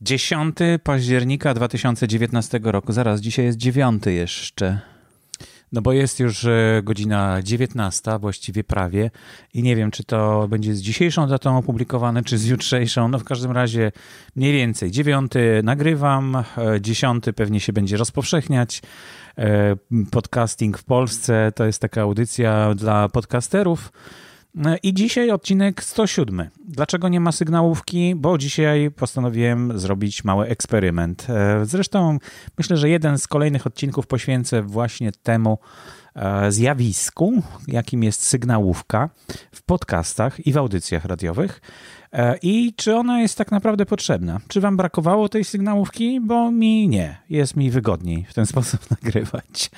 [0.00, 2.92] 10 października 2019 roku.
[2.92, 4.80] Zaraz, dzisiaj jest 9 jeszcze.
[5.72, 9.10] No bo jest już e, godzina 19, właściwie prawie,
[9.54, 13.08] i nie wiem, czy to będzie z dzisiejszą datą opublikowane, czy z jutrzejszą.
[13.08, 13.92] No w każdym razie
[14.36, 14.90] mniej więcej.
[14.90, 15.32] 9
[15.62, 16.44] nagrywam,
[16.80, 18.82] 10 e, pewnie się będzie rozpowszechniać.
[19.38, 19.76] E,
[20.10, 23.92] podcasting w Polsce to jest taka audycja dla podcasterów.
[24.82, 26.48] I dzisiaj odcinek 107.
[26.68, 28.14] Dlaczego nie ma sygnałówki?
[28.14, 31.26] Bo dzisiaj postanowiłem zrobić mały eksperyment.
[31.30, 32.18] E, zresztą
[32.58, 35.58] myślę, że jeden z kolejnych odcinków poświęcę właśnie temu
[36.14, 39.10] e, zjawisku, jakim jest sygnałówka
[39.52, 41.60] w podcastach i w audycjach radiowych.
[42.12, 44.40] E, I czy ona jest tak naprawdę potrzebna?
[44.48, 46.20] Czy wam brakowało tej sygnałówki?
[46.20, 47.16] Bo mi nie.
[47.30, 49.70] Jest mi wygodniej w ten sposób nagrywać.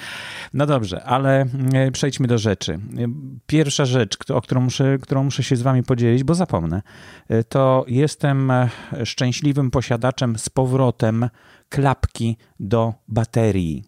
[0.55, 2.79] No dobrze, ale e, przejdźmy do rzeczy.
[3.47, 6.83] Pierwsza rzecz, o którą muszę, którą muszę się z wami podzielić, bo zapomnę,
[7.29, 8.53] e, to jestem
[9.05, 11.29] szczęśliwym posiadaczem z powrotem
[11.69, 13.85] klapki do baterii.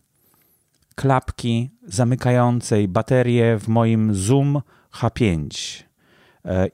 [0.94, 4.60] Klapki zamykającej baterię w moim Zoom
[4.94, 5.50] H5
[5.84, 5.89] E,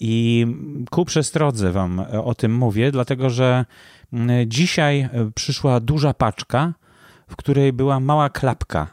[0.01, 0.47] I
[0.91, 3.65] ku przestrodze Wam o tym mówię, dlatego że
[4.13, 6.73] mm, dzisiaj e, przyszła duża paczka,
[7.29, 8.87] w której była mała klapka.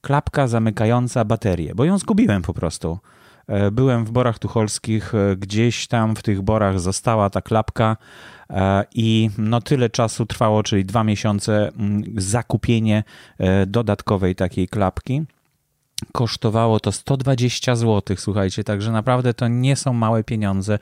[0.00, 2.98] Klapka zamykająca baterię, bo ją zgubiłem po prostu.
[3.46, 7.96] E, byłem w Borach Tucholskich, gdzieś tam w tych borach została ta klapka
[8.94, 13.04] i no tyle czasu trwało, czyli dwa miesiące, mm, zakupienie
[13.66, 15.24] dodatkowej takiej klapki.
[16.12, 20.78] Kosztowało to 120 zł, słuchajcie, także naprawdę to nie są małe pieniądze.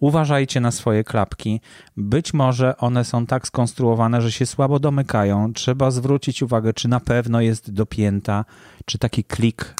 [0.00, 1.60] Uważajcie na swoje klapki.
[1.96, 5.52] Być może one są tak skonstruowane, że się słabo domykają.
[5.52, 8.44] Trzeba zwrócić uwagę, czy na pewno jest dopięta,
[8.84, 9.74] czy taki klik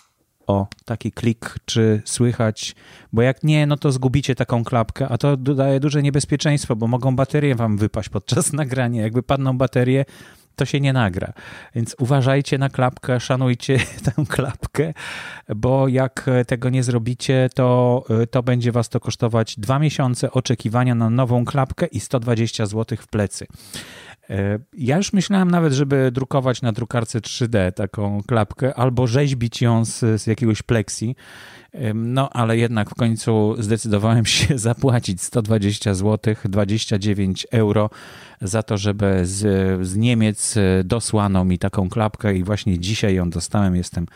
[0.46, 2.74] o, taki klik, czy słychać,
[3.12, 7.16] bo jak nie, no to zgubicie taką klapkę, a to daje duże niebezpieczeństwo, bo mogą
[7.16, 9.02] baterie wam wypaść podczas nagrania.
[9.02, 10.04] Jakby padną baterie,
[10.56, 11.32] to się nie nagra.
[11.74, 14.94] Więc uważajcie na klapkę, szanujcie tę klapkę,
[15.56, 21.10] bo jak tego nie zrobicie, to, to będzie was to kosztować dwa miesiące oczekiwania na
[21.10, 23.46] nową klapkę i 120 zł w plecy.
[24.30, 29.84] E, ja już myślałem nawet, żeby drukować na drukarce 3D taką klapkę albo rzeźbić ją
[29.84, 31.16] z, z jakiegoś pleksji,
[31.94, 37.90] no, ale jednak w końcu zdecydowałem się zapłacić 120 zł, 29 euro
[38.40, 39.40] za to, żeby z,
[39.86, 43.76] z Niemiec dosłano mi taką klapkę i właśnie dzisiaj ją dostałem.
[43.76, 44.06] Jestem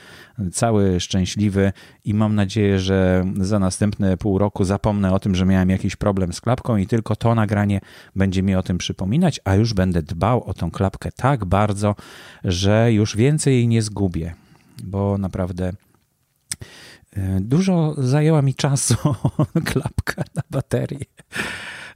[0.52, 1.72] cały szczęśliwy
[2.04, 6.32] i mam nadzieję, że za następne pół roku zapomnę o tym, że miałem jakiś problem
[6.32, 7.80] z klapką i tylko to nagranie
[8.16, 11.94] będzie mi o tym przypominać, a już będę dbał o tą klapkę tak bardzo,
[12.44, 14.34] że już więcej jej nie zgubię,
[14.84, 15.85] bo naprawdę E,
[17.40, 18.96] dużo zajęła mi czasu
[19.72, 21.04] klapka na baterię.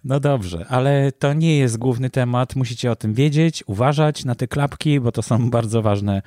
[0.05, 2.57] No dobrze, ale to nie jest główny temat.
[2.57, 6.23] Musicie o tym wiedzieć, uważać na te klapki, bo to są bardzo ważne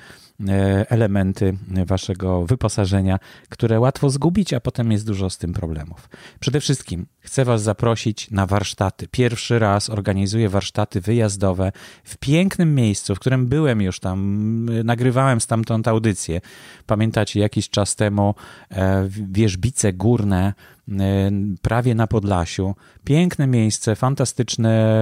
[0.90, 6.10] elementy waszego wyposażenia, które łatwo zgubić, a potem jest dużo z tym problemów.
[6.40, 9.08] Przede wszystkim chcę was zaprosić na warsztaty.
[9.08, 11.72] Pierwszy raz organizuję warsztaty wyjazdowe
[12.04, 16.42] w pięknym miejscu, w którym byłem już tam, nagrywałem stamtąd audycję.
[16.86, 18.36] Pamiętacie, jakiś czas temu
[18.72, 20.54] e, wieżbice górne
[20.92, 22.76] E, prawie na Podlasiu.
[23.04, 24.94] Piękne miejsce, fantastyczne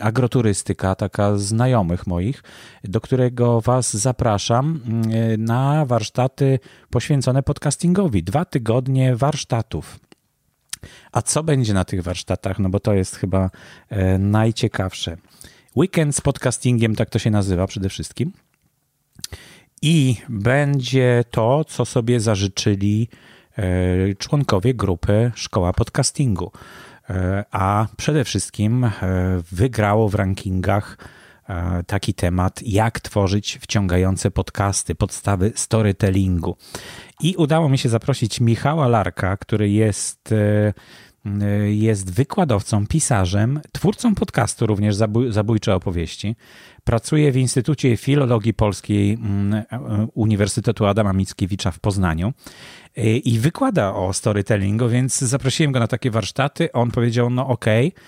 [0.00, 2.42] agroturystyka, taka znajomych moich,
[2.84, 4.80] do którego Was zapraszam
[5.10, 6.58] e, na warsztaty
[6.90, 8.22] poświęcone podcastingowi.
[8.22, 10.00] Dwa tygodnie warsztatów.
[11.12, 12.58] A co będzie na tych warsztatach?
[12.58, 13.50] No bo to jest chyba
[13.88, 15.16] e, najciekawsze.
[15.76, 18.32] Weekend z podcastingiem, tak to się nazywa przede wszystkim.
[19.82, 23.08] I będzie to, co sobie zażyczyli
[23.58, 26.52] E, członkowie grupy Szkoła Podcastingu.
[27.50, 28.90] A przede wszystkim
[29.52, 30.98] wygrało w rankingach
[31.86, 36.56] taki temat, jak tworzyć wciągające podcasty, podstawy storytellingu.
[37.20, 40.34] I udało mi się zaprosić Michała Larka, który jest
[41.70, 46.36] jest wykładowcą, pisarzem, twórcą podcastu również Zabój, Zabójcze Opowieści.
[46.84, 49.18] Pracuje w Instytucie Filologii Polskiej
[50.14, 52.32] Uniwersytetu Adama Mickiewicza w Poznaniu
[53.24, 56.72] i wykłada o storytellingu, więc zaprosiłem go na takie warsztaty.
[56.72, 58.02] On powiedział, no okej, okay,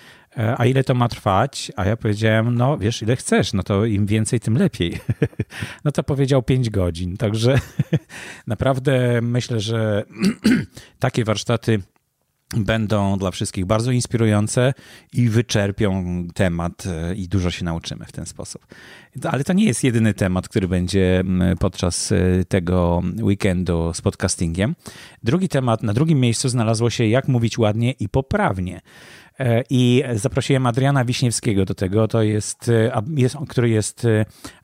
[0.56, 1.73] a ile to ma trwać?
[1.76, 4.99] A ja powiedziałem, no wiesz, ile chcesz, no to im więcej, tym lepiej.
[5.85, 7.17] No to powiedział 5 godzin.
[7.17, 7.58] Także
[8.46, 10.05] naprawdę myślę, że
[10.99, 11.81] takie warsztaty
[12.56, 14.75] będą dla wszystkich bardzo inspirujące
[15.12, 16.05] i wyczerpią
[16.35, 18.67] temat e, i dużo się nauczymy w ten sposób.
[19.25, 21.25] Ale to nie jest jedyny temat, który będzie
[21.61, 24.75] podczas e, tego weekendu z podcastingiem.
[25.23, 28.81] Drugi temat, na drugim miejscu znalazło się jak mówić ładnie i poprawnie.
[29.70, 32.70] I zaprosiłem Adriana Wiśniewskiego do tego, to jest,
[33.17, 34.06] jest, który jest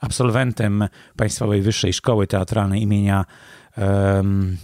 [0.00, 3.24] absolwentem Państwowej Wyższej Szkoły Teatralnej imienia
[3.76, 4.56] um,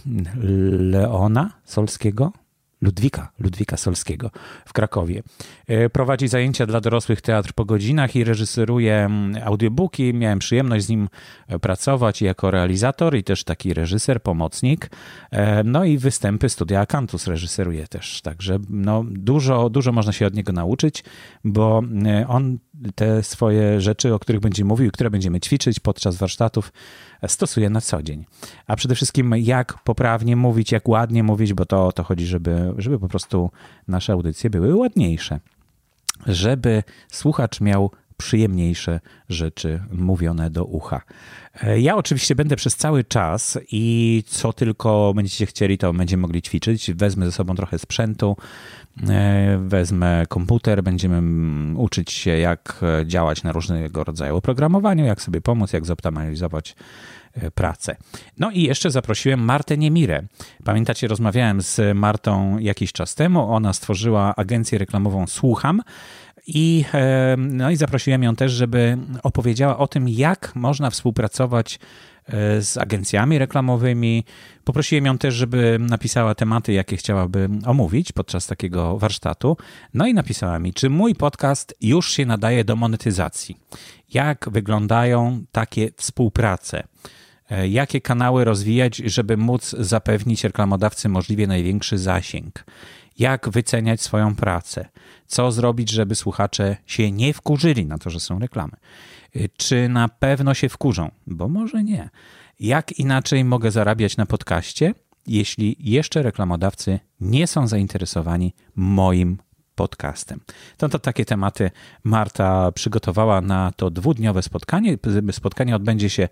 [0.79, 2.31] Leona Solskiego.
[2.81, 4.31] Ludwika, Ludwika Solskiego
[4.65, 5.23] w Krakowie.
[5.67, 10.13] E, prowadzi zajęcia dla dorosłych teatr po godzinach i reżyseruje mm, audiobooki.
[10.13, 11.09] Miałem przyjemność z nim
[11.47, 14.89] e, pracować jako realizator i też taki reżyser, pomocnik.
[15.31, 18.21] E, no i występy Studia Akantus reżyseruje też.
[18.21, 21.03] Także no, dużo, dużo można się od niego nauczyć,
[21.43, 21.81] bo
[22.27, 22.57] on
[22.95, 26.71] te swoje rzeczy, o których będzie mówił, które będziemy ćwiczyć podczas warsztatów,
[27.27, 28.25] stosuje na co dzień.
[28.67, 32.73] A przede wszystkim jak poprawnie mówić, jak ładnie mówić, bo to o to chodzi, żeby,
[32.77, 33.51] żeby po prostu
[33.87, 35.39] nasze audycje były ładniejsze.
[36.25, 41.01] Żeby słuchacz miał przyjemniejsze rzeczy mówione do ucha.
[41.77, 46.91] Ja oczywiście będę przez cały czas i co tylko będziecie chcieli, to będziemy mogli ćwiczyć.
[46.93, 48.37] Wezmę ze sobą trochę sprzętu,
[49.09, 51.21] e, wezmę komputer, będziemy
[51.79, 56.75] uczyć się, jak działać na różnego rodzaju oprogramowaniu, jak sobie pomóc, jak zoptymalizować
[57.33, 57.95] e, pracę.
[58.37, 60.23] No i jeszcze zaprosiłem Martę Niemirę.
[60.63, 63.53] Pamiętacie, rozmawiałem z Martą jakiś czas temu.
[63.53, 65.81] Ona stworzyła agencję reklamową Słucham.
[66.47, 71.79] I, e, no i zaprosiłem ją też, żeby opowiedziała o tym, jak można współpracować
[72.25, 74.23] e, z agencjami reklamowymi.
[74.63, 79.57] Poprosiłem ją też, żeby napisała tematy, jakie chciałaby omówić podczas takiego warsztatu.
[79.93, 83.57] No i napisała mi, czy mój podcast już się nadaje do monetyzacji.
[84.13, 86.83] Jak wyglądają takie współprace?
[87.49, 92.65] E, jakie kanały rozwijać, żeby móc zapewnić reklamodawcy możliwie największy zasięg?
[93.21, 94.89] Jak wyceniać swoją pracę,
[95.27, 98.73] co zrobić, żeby słuchacze się nie wkurzyli na to, że są reklamy.
[99.35, 101.11] Y, czy na pewno się wkurzą?
[101.27, 102.09] Bo może nie.
[102.59, 104.93] Jak inaczej mogę zarabiać na podcaście,
[105.27, 109.37] jeśli jeszcze reklamodawcy nie są zainteresowani moim
[109.75, 110.39] podcastem.
[110.77, 111.71] To, to takie tematy
[112.03, 114.97] Marta przygotowała na to dwudniowe spotkanie.
[115.31, 116.29] Spotkanie odbędzie się,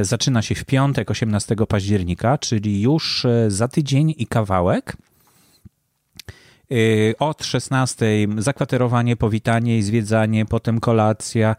[0.00, 4.96] y, zaczyna się w piątek, 18 października, czyli już y, za tydzień i kawałek.
[6.72, 8.06] Y, od 16
[8.38, 11.56] zakwaterowanie, powitanie i zwiedzanie, potem kolacja,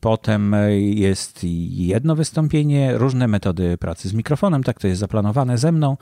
[0.00, 1.40] potem jest
[1.70, 5.96] jedno wystąpienie, różne metody pracy z mikrofonem, tak to jest zaplanowane ze mną,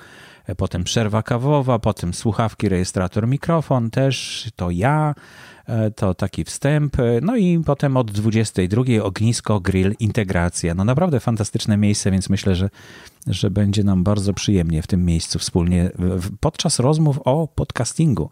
[0.56, 5.51] potem przerwa kawowa, potem słuchawki, rejestrator, mikrofon, też to ja, E,
[5.96, 6.98] to taki wstęp.
[6.98, 10.74] E, no i potem od 22 ognisko, grill, integracja.
[10.74, 12.70] No naprawdę fantastyczne miejsce, więc myślę, że,
[13.26, 15.90] że będzie nam bardzo przyjemnie w tym miejscu wspólnie
[16.40, 18.30] podczas rozmów o podcastingu.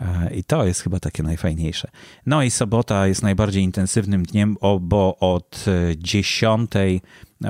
[0.00, 1.88] E, I to jest chyba takie najfajniejsze.
[2.26, 5.64] No i sobota jest najbardziej intensywnym dniem, bo od
[5.98, 6.70] 10,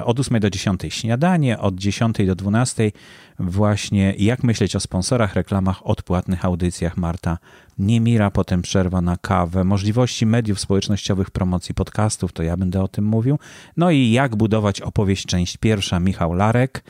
[0.05, 2.93] od 8 do 10 śniadanie, od 10 do 12
[3.39, 7.39] właśnie jak myśleć o sponsorach, reklamach, odpłatnych audycjach Marta
[7.79, 13.05] Niemira, potem przerwa na kawę, możliwości mediów społecznościowych, promocji podcastów, to ja będę o tym
[13.05, 13.39] mówił.
[13.77, 16.85] No i jak budować opowieść, część pierwsza, Michał Larek,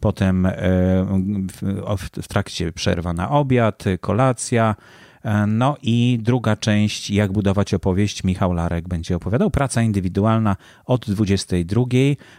[0.00, 0.52] potem e,
[2.22, 4.74] w trakcie przerwa na obiad, kolacja,
[5.46, 9.50] no i druga część, jak budować opowieść, Michał Larek będzie opowiadał.
[9.50, 11.84] Praca indywidualna od 22,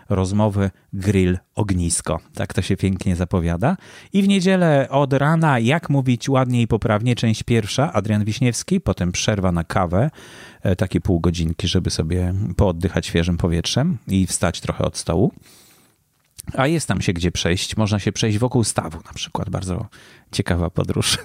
[0.09, 2.19] rozmowy grill ognisko.
[2.33, 3.77] Tak to się pięknie zapowiada.
[4.13, 9.11] I w niedzielę od rana, jak mówić ładnie i poprawnie, część pierwsza, Adrian Wiśniewski, potem
[9.11, 10.11] przerwa na kawę,
[10.61, 15.31] e, takie pół godzinki, żeby sobie pooddychać świeżym powietrzem i wstać trochę od stołu.
[16.53, 17.77] A jest tam się gdzie przejść.
[17.77, 19.49] Można się przejść wokół stawu na przykład.
[19.49, 19.87] Bardzo
[20.31, 21.17] ciekawa podróż.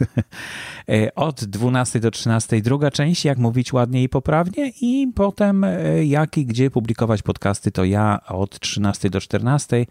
[0.89, 6.05] E, od 12 do 13 druga część, jak mówić ładnie i poprawnie i potem e,
[6.05, 9.87] jak i gdzie publikować podcasty, to ja od 13 do 14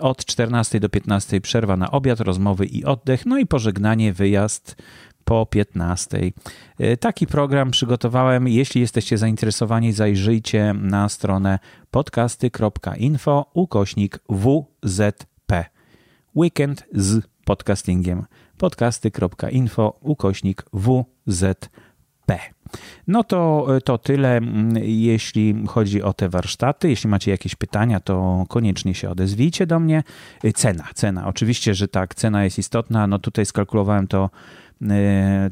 [0.00, 4.76] od 14 do 15 przerwa na obiad, rozmowy i oddech, no i pożegnanie, wyjazd
[5.30, 6.32] po 15.
[6.78, 8.48] E, taki program przygotowałem.
[8.48, 11.58] Jeśli jesteście zainteresowani, zajrzyjcie na stronę
[11.90, 15.64] podcasty.info ukośnik WZP.
[16.36, 18.24] Weekend z podcastingiem.
[18.58, 22.38] podcasty.info ukośnik WZP.
[23.06, 26.88] No to, to tyle, mm, jeśli chodzi o te warsztaty.
[26.90, 30.02] Jeśli macie jakieś pytania, to koniecznie się odezwijcie do mnie.
[30.54, 31.26] Cena, cena.
[31.26, 33.06] Oczywiście, że tak, cena jest istotna.
[33.06, 34.30] No tutaj skalkulowałem to
[34.69, 34.69] E,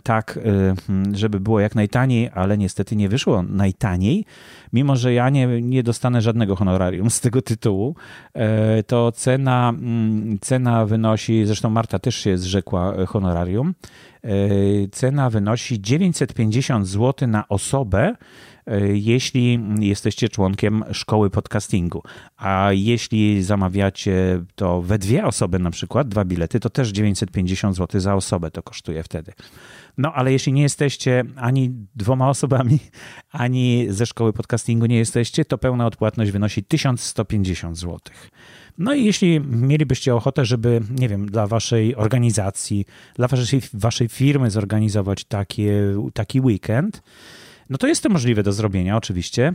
[0.02, 0.74] tak, e,
[1.16, 4.24] żeby było jak najtaniej, ale niestety nie wyszło najtaniej,
[4.72, 7.94] mimo że ja nie, nie dostanę żadnego honorarium z tego tytułu,
[8.34, 13.74] e, to cena, mm, cena wynosi, zresztą Marta też się zrzekła honorarium,
[14.92, 18.14] cena wynosi 950 zł na osobę
[18.92, 22.02] jeśli jesteście członkiem szkoły podcastingu.
[22.36, 28.00] A jeśli zamawiacie to we dwie osoby na przykład, dwa bilety, to też 950 zł
[28.00, 29.32] za osobę to kosztuje wtedy.
[29.98, 32.78] No ale jeśli nie jesteście ani dwoma osobami,
[33.30, 37.98] ani ze szkoły podcastingu nie jesteście, to pełna odpłatność wynosi 1150 zł.
[38.78, 42.84] No i jeśli mielibyście ochotę, żeby, nie wiem, dla waszej organizacji,
[43.14, 47.02] dla waszej, waszej firmy zorganizować takie, taki weekend,
[47.70, 49.52] no to jest to możliwe do zrobienia, oczywiście.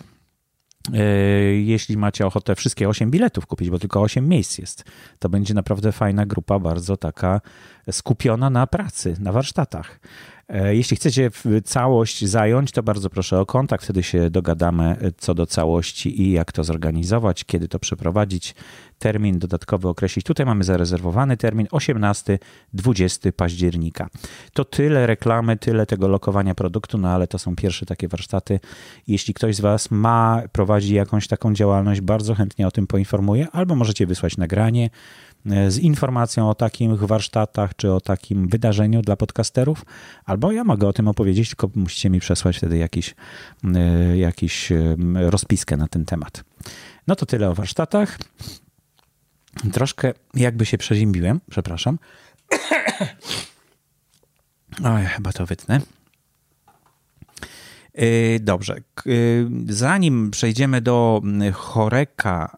[0.93, 1.03] E,
[1.53, 4.83] jeśli macie ochotę wszystkie 8 biletów kupić, bo tylko 8 miejsc jest,
[5.19, 7.41] to będzie naprawdę fajna grupa, bardzo taka
[7.91, 9.99] skupiona na pracy, na warsztatach.
[10.49, 11.31] E, jeśli chcecie
[11.63, 16.31] całość zająć, to bardzo proszę o kontakt, wtedy się dogadamy e, co do całości i
[16.31, 18.55] jak to zorganizować, kiedy to przeprowadzić,
[18.99, 20.25] termin dodatkowy określić.
[20.25, 24.09] Tutaj mamy zarezerwowany termin 18-20 października.
[24.53, 28.59] To tyle reklamy, tyle tego lokowania produktu, no ale to są pierwsze takie warsztaty.
[29.07, 33.75] Jeśli ktoś z Was ma, prowadzi jakąś taką działalność, bardzo chętnie o tym poinformuję, albo
[33.75, 34.89] możecie wysłać nagranie
[35.45, 39.85] z informacją o takich warsztatach czy o takim wydarzeniu dla podcasterów,
[40.25, 43.15] albo ja mogę o tym opowiedzieć, tylko musicie mi przesłać wtedy jakiś,
[43.75, 46.43] e, jakiś e, rozpiskę na ten temat.
[47.07, 48.17] No to tyle o warsztatach.
[49.73, 51.99] Troszkę jakby się przezimbiłem, przepraszam.
[54.95, 55.81] Oj, chyba to wytnę.
[58.39, 58.75] Dobrze.
[59.69, 61.21] Zanim przejdziemy do
[61.53, 62.57] Choreka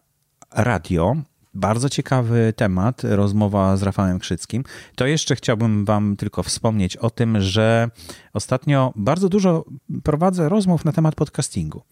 [0.52, 1.16] Radio,
[1.56, 4.64] bardzo ciekawy temat, rozmowa z Rafałem Krzyckim.
[4.96, 7.90] To jeszcze chciałbym Wam tylko wspomnieć o tym, że
[8.32, 9.64] ostatnio bardzo dużo
[10.02, 11.82] prowadzę rozmów na temat podcastingu.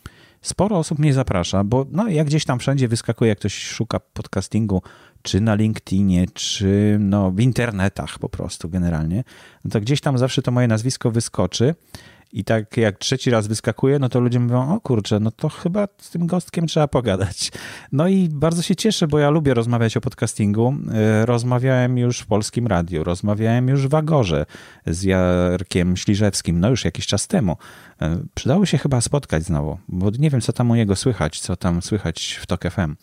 [0.42, 4.83] Sporo osób mnie zaprasza, bo no, jak gdzieś tam wszędzie wyskakuje, jak ktoś szuka podcastingu,
[5.23, 9.25] czy na LinkedInie, czy no, w internetach po prostu generalnie,
[9.64, 11.75] no to gdzieś tam zawsze to moje nazwisko wyskoczy.
[12.34, 15.88] I tak jak trzeci raz wyskakuje, no to ludzie mówią, o kurczę, no to chyba
[15.98, 17.52] z tym gostkiem trzeba pogadać.
[17.92, 20.74] No i bardzo się cieszę, bo ja lubię rozmawiać o podcastingu.
[20.94, 24.46] E, rozmawiałem już w Polskim Radiu, rozmawiałem już w Agorze
[24.86, 27.56] z Jarkiem Śliżewskim, no już jakiś czas temu.
[28.02, 31.56] E, przydało się chyba spotkać znowu, bo nie wiem, co tam u niego słychać, co
[31.56, 32.96] tam słychać w TOK FM.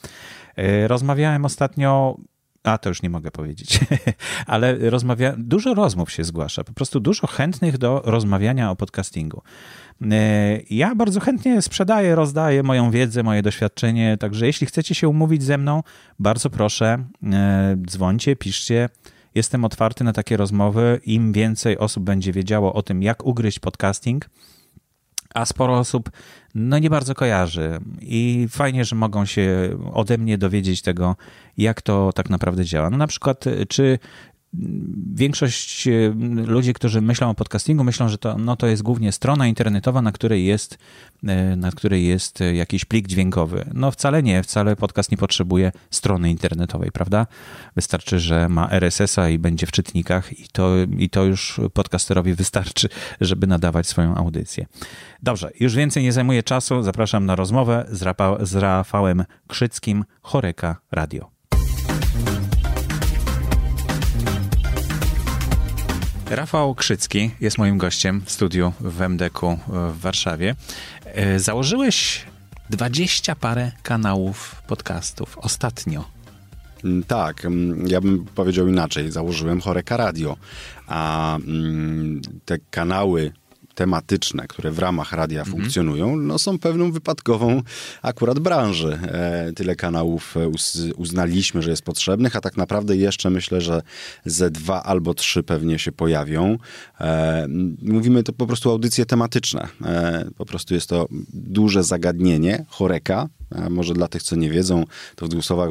[0.56, 2.18] E, rozmawiałem ostatnio
[2.64, 3.80] a to już nie mogę powiedzieć,
[4.46, 9.42] ale rozmawia, dużo rozmów się zgłasza, po prostu dużo chętnych do rozmawiania o podcastingu.
[10.12, 15.44] E, ja bardzo chętnie sprzedaję, rozdaję moją wiedzę, moje doświadczenie, także jeśli chcecie się umówić
[15.44, 15.84] ze mną,
[16.20, 18.90] bardzo proszę, e, dzwońcie, piszcie.
[19.36, 21.00] Jestem otwarty na takie rozmowy.
[21.06, 24.30] Im więcej osób będzie wiedziało o tym, jak ugryźć podcasting,
[25.34, 26.10] a sporo osób
[26.56, 31.16] no nie bardzo kojarzy i fajnie, że mogą się ode mnie dowiedzieć tego,
[31.58, 32.90] jak to tak naprawdę działa.
[32.90, 34.00] No na przykład, czy
[35.14, 36.14] większość e,
[36.46, 40.12] ludzi, którzy myślą o podcastingu, myślą, że to, no to jest głównie strona internetowa, na
[40.12, 40.78] której, jest,
[41.28, 43.66] e, na której jest jakiś plik dźwiękowy.
[43.74, 47.28] No wcale nie, wcale podcast nie potrzebuje strony internetowej, prawda?
[47.76, 52.90] Wystarczy, że ma RSS-a i będzie w czytnikach i to, i to już podcasterowi wystarczy,
[53.22, 54.66] żeby nadawać swoją audycję.
[55.24, 56.84] Dobrze, już więcej nie zajmuję czasu.
[56.84, 61.41] Zapraszam na rozmowę z, Rapa, z Rafałem Krzyckim, Choreka Radio.
[66.32, 70.56] Rafał Krzycki jest moim gościem w studiu w MDK w Warszawie.
[71.06, 72.26] E, założyłeś
[72.70, 76.06] dwadzieścia parę kanałów podcastów ostatnio.
[76.84, 79.12] Mm, tak, mm, ja bym powiedział inaczej.
[79.12, 80.38] Założyłem Choreka Radio,
[80.88, 83.32] a mm, te kanały
[83.82, 85.58] tematyczne, które w ramach radia mhm.
[85.58, 87.62] funkcjonują, no są pewną wypadkową
[88.02, 89.00] akurat branży.
[89.04, 93.82] E, tyle kanałów e, uz, uznaliśmy, że jest potrzebnych, a tak naprawdę jeszcze myślę, że
[94.26, 96.58] ze dwa albo trzy pewnie się pojawią.
[97.00, 97.48] E,
[97.82, 99.68] mówimy to po prostu audycje tematyczne.
[99.86, 104.86] E, po prostu jest to duże zagadnienie, choreka, e, może dla tych, co nie wiedzą,
[105.16, 105.70] to w dwóch słowach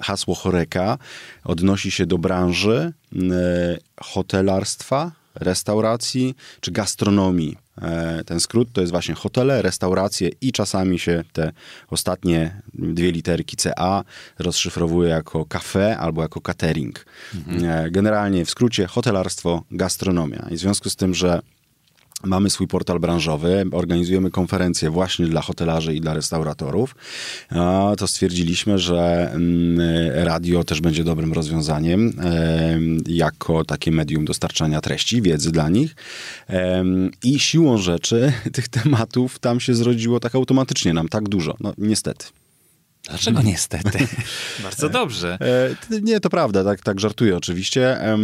[0.00, 0.98] hasło choreka
[1.44, 7.56] odnosi się do branży e, hotelarstwa, restauracji czy gastronomii.
[7.82, 11.52] E, ten skrót to jest właśnie hotele, restauracje i czasami się te
[11.90, 14.04] ostatnie dwie literki CA
[14.38, 17.06] rozszyfrowuje jako kafe albo jako catering.
[17.34, 17.64] Mhm.
[17.64, 20.46] E, generalnie w skrócie hotelarstwo, gastronomia.
[20.50, 21.40] I w związku z tym, że
[22.26, 26.94] Mamy swój portal branżowy, organizujemy konferencje właśnie dla hotelarzy i dla restauratorów.
[27.98, 29.78] To stwierdziliśmy, że mm,
[30.14, 32.12] radio też będzie dobrym rozwiązaniem
[33.06, 35.96] jako takie medium dostarczania treści, wiedzy dla nich.
[37.22, 41.56] I siłą rzeczy tych tematów tam się zrodziło tak automatycznie nam tak dużo.
[41.60, 42.43] No niestety.
[43.08, 43.98] Dlaczego niestety?
[44.62, 45.38] Bardzo dobrze.
[45.90, 48.00] E, nie, to prawda, tak, tak żartuję oczywiście.
[48.00, 48.18] E,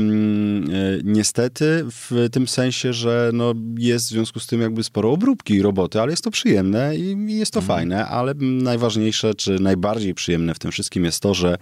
[1.05, 5.63] niestety w tym sensie, że no jest w związku z tym jakby sporo obróbki i
[5.63, 7.79] roboty, ale jest to przyjemne i jest to mhm.
[7.79, 11.59] fajne, ale najważniejsze, czy najbardziej przyjemne w tym wszystkim jest to, że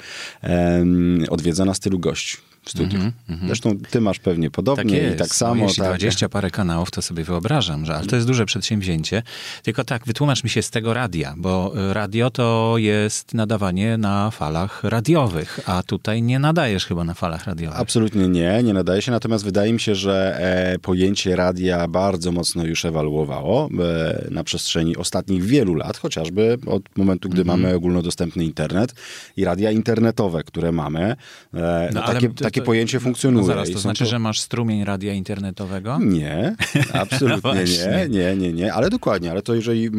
[1.31, 3.01] odwiedza nas tylu gości studiu.
[3.01, 5.55] Mm -hmm, Zresztą ty masz pewnie podobnie tak i tak samo.
[5.55, 5.91] No, jeśli tak.
[5.91, 9.23] 20 parę kanałów, to sobie wyobrażam, że ale to jest duże przedsięwzięcie.
[9.63, 14.85] Tylko tak, wytłumacz mi się z tego radia, bo radio to jest nadawanie na falach
[14.85, 17.81] radiowych, a tutaj nie nadajesz chyba na falach radiowych.
[17.81, 20.39] Absolutnie nie, nie nadaje się, natomiast wydaje mi się, że
[20.75, 26.83] e, pojęcie radia bardzo mocno już ewoluowało e, na przestrzeni ostatnich wielu lat, chociażby od
[26.97, 27.63] momentu, gdy mm -hmm.
[27.63, 28.95] mamy ogólnodostępny internet
[29.37, 31.17] i radia internetowe, które mamy.
[31.55, 33.47] E, no, no, takie, takie takie pojęcie funkcjonuje.
[33.47, 34.11] No zaraz, to znaczy, to...
[34.11, 35.99] że masz strumień radia internetowego?
[36.01, 36.57] Nie,
[36.93, 39.91] absolutnie no nie, nie, nie, nie, ale dokładnie, ale to jeżeli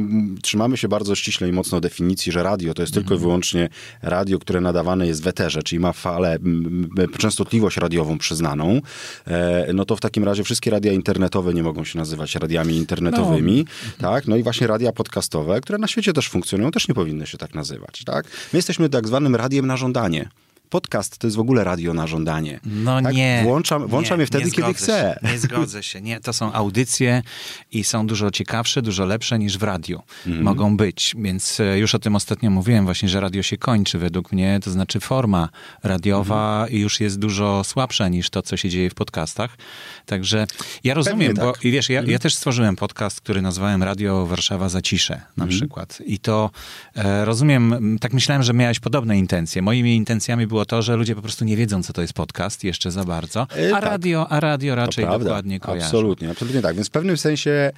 [0.42, 3.22] trzymamy się bardzo ściśle i mocno definicji, że radio to jest tylko i mhm.
[3.22, 3.70] wyłącznie
[4.02, 6.38] radio, które nadawane jest w eterze, czyli ma falę,
[7.18, 8.82] częstotliwość radiową przyznaną,
[9.28, 13.66] e, no to w takim razie wszystkie radia internetowe nie mogą się nazywać radiami internetowymi,
[14.02, 14.10] no.
[14.10, 17.38] tak, no i właśnie radia podcastowe, które na świecie też funkcjonują, też nie powinny się
[17.38, 18.26] tak nazywać, tak.
[18.54, 20.30] My jesteśmy tak zwanym radiem na żądanie
[20.70, 22.60] podcast to jest w ogóle radio na żądanie.
[22.66, 23.16] No tak?
[23.16, 23.42] nie.
[23.44, 25.20] Włączam, włączam nie, je wtedy, kiedy chcę.
[25.24, 26.02] nie zgodzę się.
[26.02, 27.22] Nie, to są audycje
[27.72, 30.02] i są dużo ciekawsze, dużo lepsze niż w radiu.
[30.28, 30.44] Mm.
[30.44, 31.16] Mogą być.
[31.20, 34.60] Więc e, już o tym ostatnio mówiłem właśnie, że radio się kończy według mnie.
[34.64, 35.50] To znaczy forma
[35.84, 36.82] radiowa mm.
[36.82, 39.58] już jest dużo słabsza niż to, co się dzieje w podcastach.
[40.06, 40.48] Także
[40.84, 41.46] ja rozumiem, tak.
[41.46, 42.12] bo i wiesz, ja, mm.
[42.12, 45.56] ja, też stworzyłem podcast, który nazwałem Radio Warszawa za ciszę na mm.
[45.56, 46.02] przykład.
[46.06, 46.50] I to
[46.96, 49.62] e, rozumiem, tak myślałem, że miałeś podobne intencje.
[49.62, 52.64] Moimi intencjami było było to, że ludzie po prostu nie wiedzą, co to jest podcast
[52.64, 53.84] jeszcze za bardzo, e, a, tak.
[53.84, 55.86] radio, a radio raczej dokładnie kojarzy.
[55.86, 56.76] Absolutnie, absolutnie tak.
[56.76, 57.72] Więc w pewnym sensie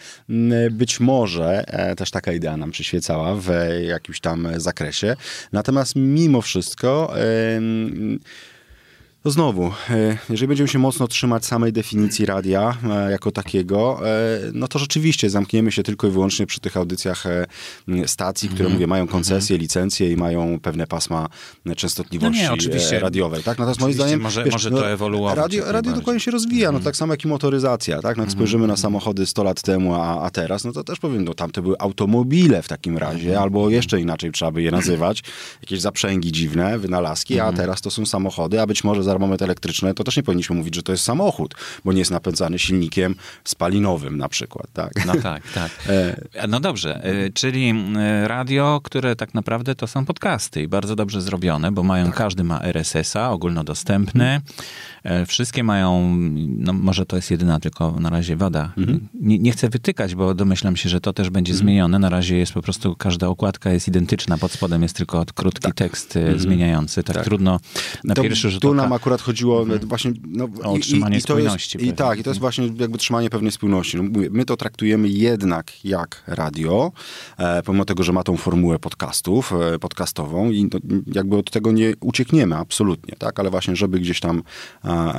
[0.72, 3.50] być może e, też taka idea nam przyświecała w
[3.88, 5.16] jakimś tam zakresie.
[5.52, 7.14] Natomiast mimo wszystko
[9.24, 14.40] to znowu, e, jeżeli będziemy się mocno trzymać samej definicji radia e, jako takiego, e,
[14.54, 17.24] no to rzeczywiście zamkniemy się tylko i wyłącznie przy tych audycjach
[18.06, 18.74] stacji, które mm.
[18.74, 19.62] mówię, mają koncesje, mm.
[19.62, 21.28] licencje i mają pewne pasma
[21.78, 23.00] częstotliwości no nie, oczywiście.
[23.00, 23.44] radiowej.
[23.44, 23.58] Tak?
[23.58, 25.38] Natomiast moim zdaniem może, wiesz, może to no, ewoluować.
[25.38, 26.82] Radio, radio dokładnie się rozwija, mm.
[26.82, 28.02] no tak samo jak i motoryzacja.
[28.02, 28.18] Tak?
[28.18, 31.24] No, jak spojrzymy na samochody 100 lat temu, a, a teraz, no to też powiem,
[31.24, 35.24] no tamte były automobile w takim razie, albo jeszcze inaczej trzeba by je nazywać,
[35.62, 39.94] jakieś zaprzęgi dziwne, wynalazki, a teraz to są samochody, a być może za moment elektryczne,
[39.94, 44.18] to też nie powinniśmy mówić, że to jest samochód, bo nie jest napędzany silnikiem spalinowym
[44.18, 44.68] na przykład.
[44.74, 45.06] Tak?
[45.06, 45.72] No tak, tak.
[45.90, 47.74] E, no dobrze, e, czyli
[48.24, 52.16] radio, które tak naprawdę to są podcasty i bardzo dobrze zrobione, bo mają, tak.
[52.16, 54.42] każdy ma RSS-a ogólnodostępny,
[55.04, 56.16] e, wszystkie mają,
[56.58, 58.72] no może to jest jedyna tylko na razie wada.
[58.78, 59.08] Mhm.
[59.14, 61.66] Nie, nie, chcę wytykać, bo domyślam się, że to też będzie mhm.
[61.66, 62.00] zmienione.
[62.00, 65.76] Na razie jest po prostu, każda okładka jest identyczna, pod spodem jest tylko krótki tak.
[65.76, 66.40] tekst mhm.
[66.40, 67.04] zmieniający.
[67.04, 67.60] Tak, tak, trudno
[68.04, 69.80] na to, pierwszy rzut Tu nam akurat chodziło mhm.
[69.88, 70.12] właśnie...
[70.28, 71.78] No, o utrzymanie i, i spójności.
[71.78, 73.98] Jest, I tak, i to jest właśnie jakby trzymanie pewnej spójności.
[73.98, 76.92] No, my to traktujemy jednak jak radio,
[77.38, 81.72] e, pomimo tego, że ma tą formułę podcastów, e, podcastową i to, jakby od tego
[81.72, 84.44] nie uciekniemy absolutnie, tak, ale właśnie, żeby gdzieś tam
[84.86, 85.14] e,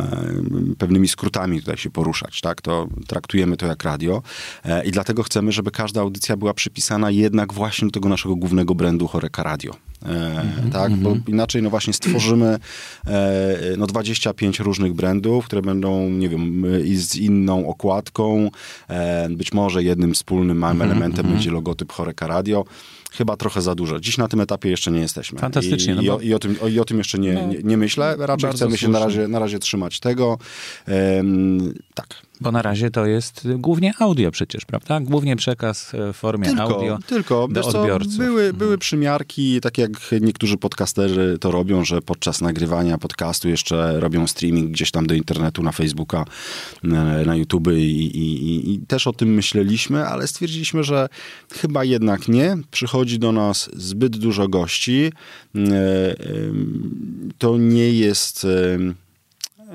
[0.79, 4.23] pewnymi skrótami tutaj się poruszać, tak, to traktujemy to jak radio
[4.64, 8.75] e, i dlatego chcemy, żeby każda audycja była przypisana jednak właśnie do tego naszego głównego
[8.75, 9.91] brandu Horeka Radio.
[10.03, 11.23] Mm-hmm, tak, bo mhm.
[11.27, 12.59] inaczej no właśnie stworzymy
[13.07, 18.51] e, no 25 różnych brandów, które będą, nie wiem, i z inną okładką,
[18.88, 21.33] e, być może jednym wspólnym małym mm-hmm, elementem mm-hmm.
[21.33, 22.65] będzie logotyp Horeka Radio
[23.12, 24.01] chyba trochę za dużo.
[24.01, 25.38] Dziś na tym etapie jeszcze nie jesteśmy.
[25.38, 25.93] Fantastycznie.
[25.93, 27.59] I, no i, o, i, o, tym, o, i o tym jeszcze nie, no, nie,
[27.62, 28.17] nie myślę.
[28.19, 30.38] Raczej chcemy się na razie, na razie trzymać tego.
[30.88, 32.17] Um, tak.
[32.40, 35.01] Bo na razie to jest głównie audio przecież, prawda?
[35.01, 37.49] Głównie przekaz w formie tylko, audio tylko.
[37.49, 38.12] do Wiesz odbiorców.
[38.12, 38.57] Co, były, mhm.
[38.57, 39.90] były przymiarki, tak jak
[40.21, 45.62] niektórzy podcasterzy to robią, że podczas nagrywania podcastu jeszcze robią streaming gdzieś tam do internetu,
[45.62, 46.25] na Facebooka,
[47.27, 51.09] na YouTube i, i, i też o tym myśleliśmy, ale stwierdziliśmy, że
[51.53, 52.57] chyba jednak nie.
[52.71, 55.12] Przychodzi do nas zbyt dużo gości.
[57.38, 58.47] To nie jest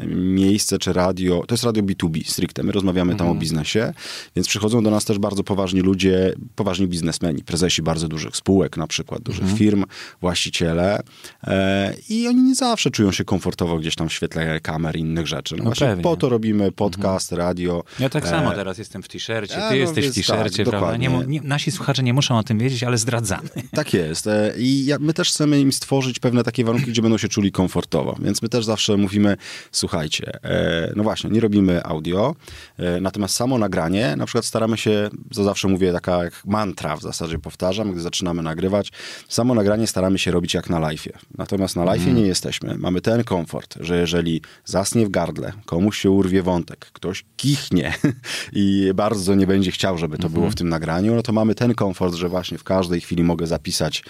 [0.06, 3.40] miejsce czy radio, to jest radio B2B stricte, my rozmawiamy tam o mhm.
[3.40, 3.94] biznesie,
[4.36, 8.88] więc przychodzą do nas też bardzo poważni ludzie, poważni biznesmeni, prezesi bardzo dużych spółek na
[8.88, 9.58] przykład, dużych mhm.
[9.58, 9.86] firm,
[10.22, 11.00] właściciele
[11.44, 15.28] e, i oni nie zawsze czują się komfortowo gdzieś tam w świetle kamer i innych
[15.28, 15.56] rzeczy.
[15.56, 17.48] No, no właśnie po to robimy podcast, mhm.
[17.48, 17.84] radio.
[18.00, 18.30] Ja tak e...
[18.30, 20.98] samo teraz jestem w t-shircie, ty no, jesteś w t-shircie, tak, prawda?
[20.98, 23.50] Nie, nie, nasi słuchacze nie muszą o tym wiedzieć, ale zdradzamy.
[23.72, 27.18] Tak jest e, i ja, my też chcemy im stworzyć pewne takie warunki, gdzie będą
[27.18, 29.38] się czuli komfortowo, więc my też zawsze mówimy,
[29.72, 32.36] słuchaj, słuchajcie, e, no właśnie, nie robimy audio,
[32.78, 37.02] e, natomiast samo nagranie, na przykład staramy się, to zawsze mówię, taka jak mantra w
[37.02, 38.92] zasadzie powtarzam, gdy zaczynamy nagrywać,
[39.30, 41.10] samo nagranie staramy się robić jak na live'ie.
[41.38, 42.16] Natomiast na live'ie mm.
[42.16, 42.78] nie jesteśmy.
[42.78, 47.94] Mamy ten komfort, że jeżeli zasnie w gardle, komuś się urwie wątek, ktoś kichnie
[48.54, 50.34] i bardzo nie będzie chciał, żeby to mm -hmm.
[50.34, 53.48] było w tym nagraniu, no to mamy ten komfort, że właśnie w każdej chwili mogę
[53.48, 54.04] zapisać,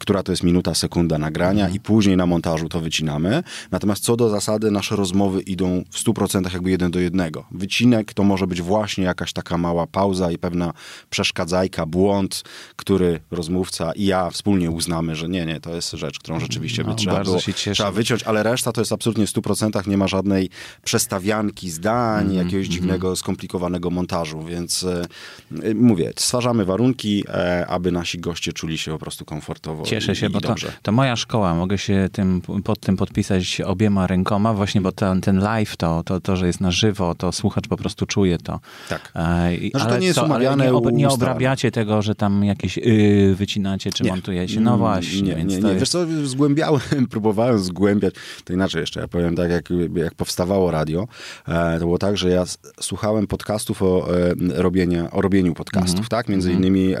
[0.00, 1.76] która to jest minuta, sekunda nagrania mm.
[1.76, 3.42] i później na montażu to wycinamy.
[3.70, 7.44] Natomiast co do zasady, nasze rozmowy idą w 100% jakby jeden do jednego.
[7.50, 10.72] Wycinek to może być właśnie jakaś taka mała pauza i pewna
[11.10, 12.42] przeszkadzajka, błąd,
[12.76, 16.90] który rozmówca i ja wspólnie uznamy, że nie, nie, to jest rzecz, którą rzeczywiście no,
[16.90, 17.38] by trzeba, było,
[17.72, 20.50] trzeba wyciąć, ale reszta to jest absolutnie w 100% nie ma żadnej
[20.84, 22.70] przestawianki zdań, mm, jakiegoś mm.
[22.70, 28.98] dziwnego, skomplikowanego montażu, więc e, mówię, stwarzamy warunki, e, aby nasi goście czuli się po
[28.98, 32.96] prostu komfortowo Cieszę się, i, bo to, to, moja szkoła, mogę się tym, pod tym
[32.96, 37.14] podpisać obiema rękoma, właśnie, bo ten, ten live, to, to, to, że jest na żywo,
[37.14, 38.60] to słuchacz po prostu czuje to.
[38.88, 39.12] Tak.
[39.14, 42.44] E, znaczy, ale to nie jest co, umawiane nie, ob, nie obrabiacie tego, że tam
[42.44, 44.10] jakieś yy, wycinacie, czy nie.
[44.10, 44.60] montujecie.
[44.60, 45.22] No mm, właśnie.
[45.22, 45.68] Nie, nie, nie.
[45.68, 45.80] Jest...
[45.80, 51.08] Wiesz co, zgłębiałem, próbowałem zgłębiać, to inaczej jeszcze, ja powiem tak, jak, jak powstawało radio,
[51.48, 52.44] e, to było tak, że ja
[52.80, 56.08] słuchałem podcastów o, e, robienia, o robieniu podcastów, mm -hmm.
[56.08, 56.28] tak?
[56.28, 56.56] Między -hmm.
[56.56, 56.94] innymi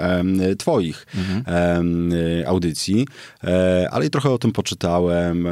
[0.58, 2.46] twoich mm -hmm.
[2.46, 3.06] audycji,
[3.90, 5.48] ale i trochę o tym poczytałem,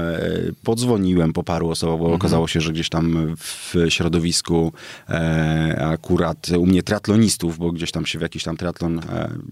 [0.64, 2.15] podzwoniłem po paru osobach, bo mhm.
[2.16, 4.72] Okazało się, że gdzieś tam w środowisku
[5.09, 9.00] e, akurat u mnie triatlonistów, bo gdzieś tam się w jakiś tam triatlon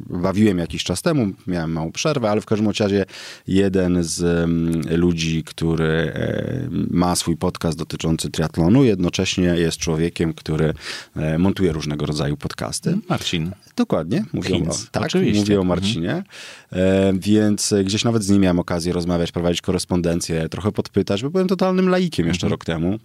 [0.06, 3.04] bawiłem jakiś czas temu, miałem małą przerwę, ale w każdym razie
[3.46, 6.12] jeden z mm, ludzi, który
[6.90, 10.74] ma swój podcast dotyczący triatlonu, jednocześnie jest człowiekiem, który
[11.38, 12.98] montuje różnego rodzaju podcasty.
[13.08, 13.50] Marcin.
[13.76, 15.40] Dokładnie, mówię o, tak, Oczywiście.
[15.40, 15.68] mówię o mhm.
[15.68, 16.22] Marcinie,
[16.72, 17.18] mhm.
[17.20, 21.88] więc gdzieś nawet z nim miałem okazję rozmawiać, prowadzić korespondencję, trochę podpytać, bo byłem totalnym
[21.88, 22.53] laikiem jeszcze mhm.
[22.54, 22.98] Rok temu.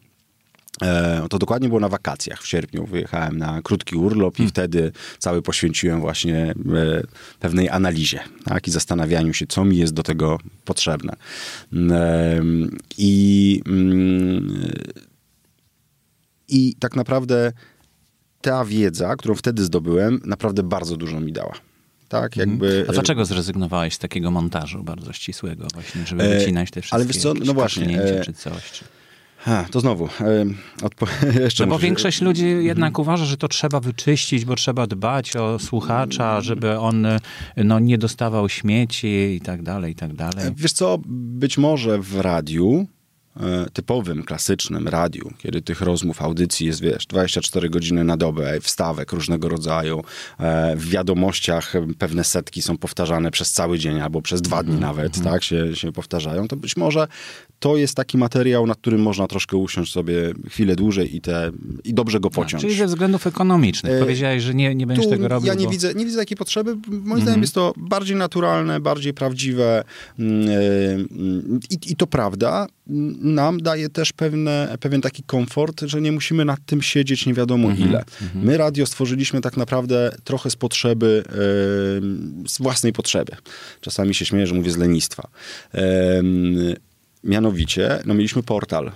[0.81, 2.85] E, to dokładnie było na wakacjach w sierpniu.
[2.85, 4.49] Wyjechałem na krótki urlop i hmm.
[4.49, 6.55] wtedy cały poświęciłem właśnie e,
[7.39, 8.67] pewnej analizie tak?
[8.67, 11.13] i zastanawianiu się, co mi jest do tego potrzebne.
[11.91, 12.41] E,
[12.97, 14.71] I, mm,
[16.47, 17.51] i tak naprawdę
[18.41, 21.53] ta wiedza, którą wtedy zdobyłem, naprawdę bardzo dużo mi dała.
[22.09, 22.49] Tak, mhm.
[22.49, 22.85] jakby...
[22.89, 27.05] A dlaczego zrezygnowałeś z takiego montażu bardzo ścisłego właśnie, żeby e, wycinać te wszystkie Ale
[27.05, 28.01] wiesz co, no właśnie.
[28.25, 28.71] Czy coś?
[28.71, 28.98] Czy...
[29.41, 30.09] Ha, to znowu.
[31.41, 33.01] Jeszcze no bo większość ludzi jednak mhm.
[33.01, 37.07] uważa, że to trzeba wyczyścić, bo trzeba dbać o słuchacza, żeby on
[37.57, 40.47] no, nie dostawał śmieci i tak dalej, i tak dalej.
[40.47, 42.87] E, wiesz co, być może w radiu
[43.39, 49.11] E, typowym, klasycznym radiu, kiedy tych rozmów, audycji jest, wiesz, 24 godziny na dobę, wstawek
[49.11, 50.03] różnego rodzaju,
[50.39, 54.95] e, w wiadomościach pewne setki są powtarzane przez cały dzień albo przez dwa dni mhm,
[54.95, 55.31] nawet, mm -hmm.
[55.31, 57.07] tak, się, się powtarzają, to być może
[57.59, 61.51] to jest taki materiał, nad którym można troszkę usiąść sobie chwilę dłużej i, te,
[61.83, 62.63] i dobrze go pociąć.
[62.63, 63.93] A, czyli ze względów ekonomicznych.
[63.93, 65.47] E, Powiedziałeś, że nie, nie będziesz tego robił.
[65.47, 65.71] Ja nie, bo...
[65.71, 66.75] widzę, nie widzę takiej potrzeby.
[66.75, 67.21] Moim mm -hmm.
[67.21, 69.83] zdaniem jest to bardziej naturalne, bardziej prawdziwe
[70.19, 72.67] mm, i, i to prawda
[73.21, 77.69] nam daje też pewne, pewien taki komfort, że nie musimy nad tym siedzieć nie wiadomo
[77.69, 77.99] -hmm, ile.
[77.99, 78.43] -hmm.
[78.43, 81.23] My radio stworzyliśmy tak naprawdę trochę z potrzeby,
[82.47, 83.31] z własnej potrzeby.
[83.81, 85.29] Czasami się śmieję, że mówię z lenistwa.
[87.23, 88.91] Mianowicie, no mieliśmy portal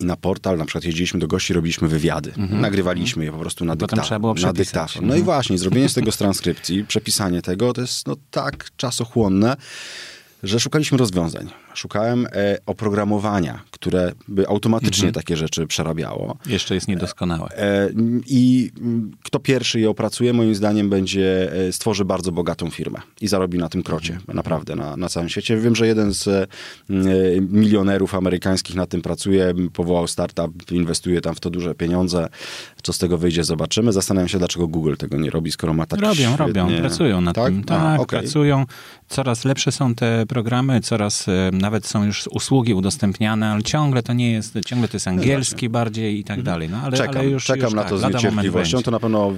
[0.00, 2.32] i na portal na przykład jeździliśmy do gości, robiliśmy wywiady.
[2.36, 2.60] Mhm.
[2.60, 5.02] Nagrywaliśmy je po prostu na, dykta trzeba było na dyktafon.
[5.02, 5.24] No i mhm.
[5.24, 9.56] właśnie, zrobienie z tego z transkrypcji, przepisanie tego, to jest no tak czasochłonne,
[10.42, 11.50] że szukaliśmy rozwiązań.
[11.74, 15.14] Szukałem e, oprogramowania, które by automatycznie mhm.
[15.14, 16.36] takie rzeczy przerabiało.
[16.46, 17.48] Jeszcze jest niedoskonałe.
[17.56, 17.88] E,
[18.26, 18.70] I
[19.22, 23.68] kto pierwszy je opracuje, moim zdaniem, będzie e, stworzy bardzo bogatą firmę i zarobi na
[23.68, 24.36] tym krocie, mhm.
[24.36, 25.56] naprawdę, na, na całym świecie.
[25.56, 26.46] Wiem, że jeden z e,
[27.40, 32.28] milionerów amerykańskich na tym pracuje, powołał startup, inwestuje tam w to duże pieniądze.
[32.82, 33.92] Co z tego wyjdzie, zobaczymy.
[33.92, 36.36] Zastanawiam się, dlaczego Google tego nie robi, skoro ma tak Robią, świetnie...
[36.36, 37.46] robią, pracują nad tak?
[37.46, 37.64] tym.
[37.64, 38.20] Tak, A, okay.
[38.20, 38.64] pracują.
[39.08, 44.12] Coraz lepsze są te programy, coraz e, nawet są już usługi udostępniane, ale ciągle to
[44.12, 46.44] nie jest, ciągle to jest angielski no bardziej i tak mhm.
[46.44, 46.68] dalej.
[46.68, 48.82] No, ale, czekam, ale już, czekam już na tak, to z niecierpliwością.
[48.82, 49.32] To na pewno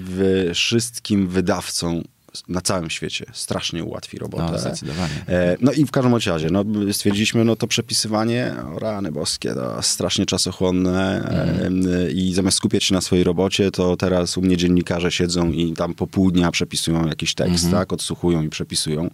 [0.54, 2.02] wszystkim wydawcom
[2.48, 4.48] na całym świecie strasznie ułatwi robotę.
[4.52, 5.24] No, zdecydowanie.
[5.28, 9.82] E, no i w każdym razie, no, stwierdziliśmy, no to przepisywanie, o rany boskie, to
[9.82, 11.24] strasznie czasochłonne
[11.64, 12.10] mm.
[12.14, 15.94] i zamiast skupiać się na swojej robocie, to teraz u mnie dziennikarze siedzą i tam
[15.94, 19.10] po pół dnia przepisują jakiś tekst, mm tak, odsłuchują i przepisują.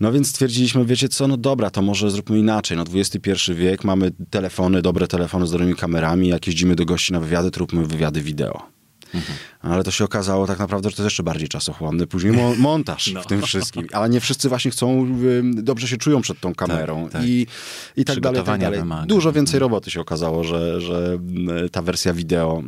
[0.00, 2.76] No więc stwierdziliśmy, wiecie co, no dobra, to może zróbmy inaczej.
[2.76, 7.20] No XXI wiek, mamy telefony, dobre telefony z dobrymi kamerami, jak jeździmy do gości na
[7.20, 8.79] wywiady, to róbmy wywiady wideo.
[9.14, 9.38] Mhm.
[9.60, 12.06] Ale to się okazało tak naprawdę, że to jest jeszcze bardziej czasochłonny.
[12.06, 13.22] Później mo montaż no.
[13.22, 13.86] w tym wszystkim.
[13.92, 17.24] Ale nie wszyscy właśnie chcą, dobrze się czują przed tą kamerą tak, tak.
[17.24, 17.46] I,
[17.96, 18.42] i tak dalej.
[18.42, 18.80] Tak dalej.
[19.06, 19.60] Dużo więcej mhm.
[19.60, 21.18] roboty się okazało, że, że
[21.72, 22.62] ta wersja wideo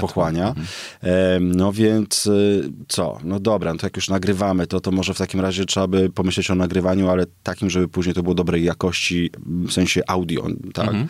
[0.00, 0.48] pochłania.
[0.48, 1.56] Mhm.
[1.56, 3.18] No więc y, co?
[3.24, 6.10] No dobra, no to jak już nagrywamy, to, to może w takim razie trzeba by
[6.10, 10.88] pomyśleć o nagrywaniu, ale takim, żeby później to było dobrej jakości, w sensie audio, tak?
[10.88, 11.08] Mhm.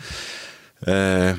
[0.87, 1.35] E,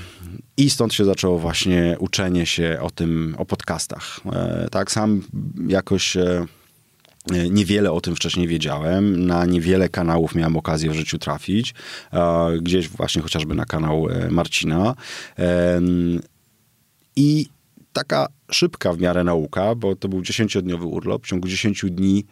[0.57, 4.21] I stąd się zaczęło właśnie uczenie się o tym, o podcastach.
[4.33, 5.23] E, tak, sam
[5.69, 6.47] jakoś e,
[7.51, 9.27] Niewiele o tym wcześniej wiedziałem.
[9.27, 11.75] Na niewiele kanałów miałem okazję w życiu trafić.
[12.63, 14.95] Gdzieś właśnie chociażby na kanał Marcina.
[17.17, 17.47] I
[17.93, 21.25] taka szybka w miarę nauka, bo to był 10-dniowy urlop.
[21.25, 22.25] W ciągu 10 dni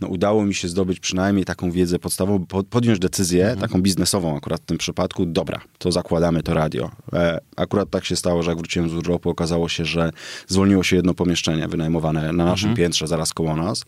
[0.00, 3.60] no, udało mi się zdobyć przynajmniej taką wiedzę podstawową, podjąć decyzję, mhm.
[3.60, 6.90] taką biznesową akurat w tym przypadku, dobra, to zakładamy to radio.
[7.12, 10.10] E, akurat tak się stało, że jak wróciłem z urlopu, okazało się, że
[10.48, 12.76] zwolniło się jedno pomieszczenie wynajmowane na naszym mhm.
[12.76, 13.84] piętrze, zaraz koło nas,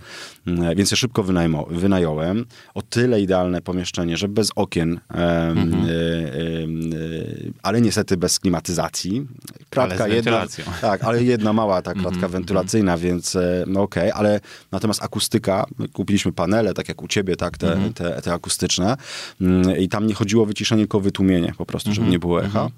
[0.46, 1.24] e, więc je szybko
[1.70, 2.44] wynająłem.
[2.74, 5.84] O tyle idealne pomieszczenie, że bez okien, e, mhm.
[5.84, 5.92] E, e,
[7.62, 9.26] ale niestety bez klimatyzacji.
[9.70, 10.46] Kratka ale jedna,
[10.80, 12.32] tak, ale jedna mała ta kratka mhm.
[12.32, 14.40] wentylacyjna, więc e, no okej, okay, ale
[14.72, 15.64] natomiast akustyka,
[16.02, 17.92] kupiliśmy panele, tak jak u ciebie, tak, te, mhm.
[17.92, 18.96] te, te akustyczne
[19.40, 22.12] mm, i tam nie chodziło o wyciszenie, tylko wytłumienie po prostu, żeby mhm.
[22.12, 22.68] nie było echa.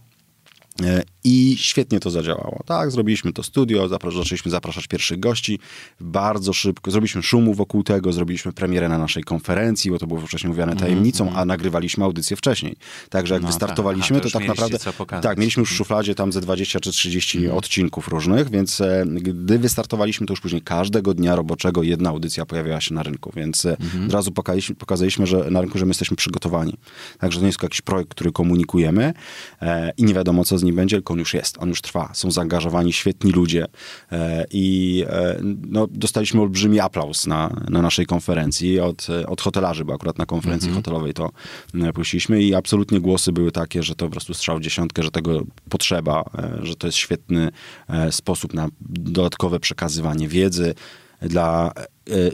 [0.80, 0.98] Mhm.
[0.98, 2.60] E, I świetnie to zadziałało.
[2.66, 5.58] Tak, zrobiliśmy to studio, zaczęliśmy zapraszać pierwszych gości.
[6.00, 10.48] Bardzo szybko zrobiliśmy szumu wokół tego, zrobiliśmy premierę na naszej konferencji, bo to było wcześniej
[10.48, 12.76] mówione mhm, tajemnicą, mm, a nagrywaliśmy audycję wcześniej.
[13.10, 14.22] Także jak no, wystartowaliśmy, tak.
[14.22, 14.78] to, to tak naprawdę.
[15.22, 17.56] Tak, mieliśmy już w szufladzie tam ze 20 czy 30 mm.
[17.56, 22.80] odcinków różnych, więc e, gdy wystartowaliśmy, to już później każdego dnia roboczego jedna audycja pojawiała
[22.80, 23.78] się na rynku, więc mm.
[24.06, 26.76] od razu pokazaliśmy, pokazaliśmy, że na rynku, że my jesteśmy przygotowani.
[27.18, 29.12] Także to nie jest jakiś projekt, który komunikujemy
[29.62, 32.10] e, i nie wiadomo, co z nim będzie, tylko on już jest, on już trwa.
[32.14, 33.66] Są zaangażowani świetni ludzie
[34.12, 39.94] e, i e, no, dostaliśmy olbrzymi aplauz na, na naszej konferencji od, od hotelarzy, bo
[39.94, 40.74] akurat na konferencji -hmm.
[40.74, 41.30] hotelowej to
[41.74, 45.42] e, puściliśmy i absolutnie głosy były takie, że to po prostu strzał dziesiątkę, że tego
[45.68, 46.24] potrzeba,
[46.62, 47.50] że to jest świetny
[48.10, 50.74] sposób na dodatkowe przekazywanie wiedzy
[51.20, 51.72] dla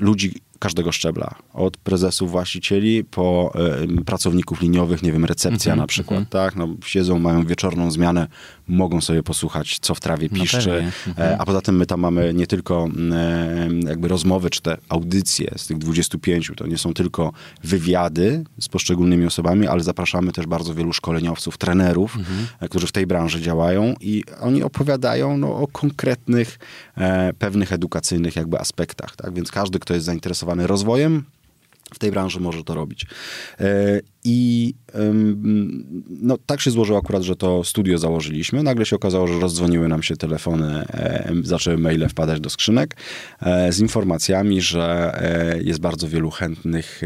[0.00, 1.34] ludzi, każdego szczebla.
[1.52, 3.52] Od prezesów, właścicieli po
[4.00, 6.32] y, pracowników liniowych, nie wiem, recepcja mm -hmm, na przykład, mm -hmm.
[6.32, 6.56] tak?
[6.56, 8.26] No, siedzą, mają wieczorną zmianę,
[8.68, 10.72] mogą sobie posłuchać, co w trawie no piszczy.
[10.72, 11.36] Mm -hmm.
[11.38, 15.66] a poza tym my tam mamy nie tylko y, jakby rozmowy, czy te audycje z
[15.66, 17.32] tych 25, to nie są tylko
[17.64, 22.46] wywiady z poszczególnymi osobami, ale zapraszamy też bardzo wielu szkoleniowców, trenerów, mhm.
[22.68, 26.58] którzy w tej branży działają i oni opowiadają no, o konkretnych,
[26.96, 29.34] e, pewnych edukacyjnych jakby aspektach, tak?
[29.34, 31.24] Więc każdy, kto jest zainteresowany zainteresowany rozwojem,
[31.94, 33.06] w tej branży może to robić.
[33.60, 34.74] E, I
[36.22, 38.62] no, tak się złożyło akurat, że to studio założyliśmy.
[38.62, 40.84] Nagle się okazało, że rozdzwoniły nam się telefony,
[41.42, 42.96] zaczęły maile wpadać do skrzynek
[43.40, 47.02] e, z informacjami, że e, jest bardzo wielu chętnych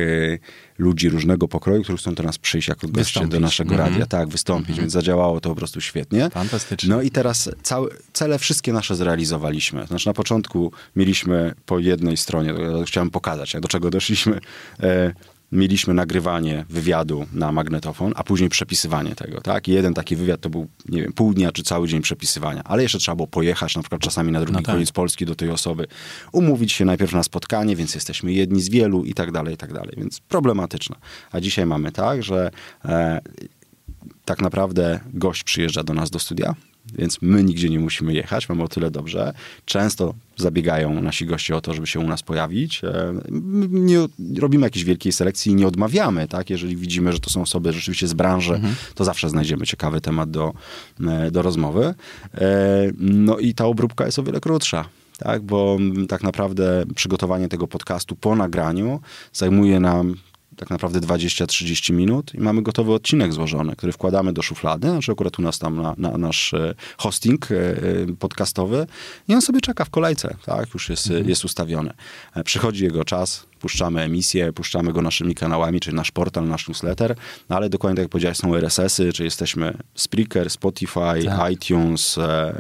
[0.79, 3.91] ludzi różnego pokroju, którzy chcą do nas przyjść jako goście do naszego mm -hmm.
[3.91, 4.07] radia.
[4.07, 4.81] Tak, wystąpić, mm -hmm.
[4.81, 6.31] więc zadziałało to po prostu świetnie.
[6.31, 6.89] Fantastycznie.
[6.89, 9.87] No i teraz całe, cele wszystkie nasze zrealizowaliśmy.
[9.87, 12.55] Znaczy na początku mieliśmy po jednej stronie,
[12.87, 14.41] chciałem pokazać, do czego doszliśmy,
[14.83, 15.13] e,
[15.55, 19.69] mieliśmy nagrywanie wywiadu na magnetofon, a później przepisywanie tego, tak?
[19.69, 22.83] I jeden taki wywiad to był, nie wiem, pół dnia czy cały dzień przepisywania, ale
[22.83, 24.75] jeszcze trzeba było pojechać na przykład czasami na drugi no tak.
[24.75, 25.87] koniec Polski do tej osoby,
[26.33, 29.73] umówić się najpierw na spotkanie, więc jesteśmy jedni z wielu i tak dalej, i tak
[29.73, 30.97] dalej, więc problematyczne.
[31.33, 32.51] A dzisiaj mamy tak, że
[32.85, 33.21] e,
[34.25, 36.55] tak naprawdę gość przyjeżdża do nas do studia,
[36.93, 39.35] więc my nigdzie nie musimy jechać, mamy o tyle dobrze.
[39.65, 42.85] Często zabiegają nasi goście o to, żeby się u nas pojawić.
[42.85, 43.15] E,
[43.71, 43.99] nie
[44.39, 46.51] robimy jakiejś wielkiej selekcji i nie odmawiamy, tak?
[46.51, 48.75] Jeżeli widzimy, że to są osoby rzeczywiście z branży, mhm.
[48.95, 50.53] to zawsze znajdziemy ciekawy temat do,
[51.07, 51.95] e, do rozmowy.
[52.35, 55.43] E, no i ta obróbka jest o wiele krótsza tak?
[55.43, 59.01] Bo tak naprawdę przygotowanie tego podcastu po nagraniu
[59.33, 60.15] zajmuje nam
[60.57, 65.39] tak naprawdę 20-30 minut i mamy gotowy odcinek złożony, który wkładamy do szuflady, znaczy akurat
[65.39, 67.77] u nas tam na, na nasz e, hosting e, e,
[68.19, 68.87] podcastowy
[69.29, 71.29] i on sobie czeka w kolejce, tak, już jest, mhm.
[71.29, 71.93] jest ustawiony.
[72.45, 77.15] Przychodzi jego czas, puszczamy emisję, puszczamy go naszymi kanałami, czyli nasz portal, nasz newsletter,
[77.49, 81.53] no ale dokładnie tak jak powiedziałeś, są RSS-y, czy jesteśmy Spreaker, Spotify, tak.
[81.53, 82.55] iTunes, e,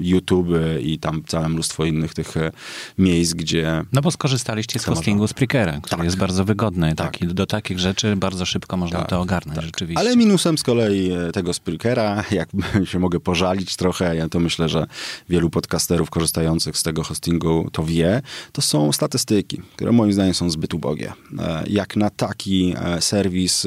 [0.00, 0.48] YouTube
[0.80, 2.52] i tam całe mnóstwo innych tych e,
[2.98, 3.84] miejsc, gdzie...
[3.92, 6.04] No bo skorzystaliście z hostingu Spreakera, który tak.
[6.04, 9.56] jest bardzo wygodny, tak, taki i do takich rzeczy bardzo szybko można tak, to ogarnąć
[9.56, 9.64] tak.
[9.64, 10.00] rzeczywiście.
[10.00, 12.48] Ale minusem z kolei e, tego Spreakera, jak
[12.84, 14.86] się mogę pożalić trochę, ja to myślę, że
[15.28, 20.50] wielu podcasterów korzystających z tego hostingu to wie, to są statystyki, które moim zdaniem są
[20.50, 21.12] zbyt ubogie.
[21.38, 23.66] E, jak na taki serwis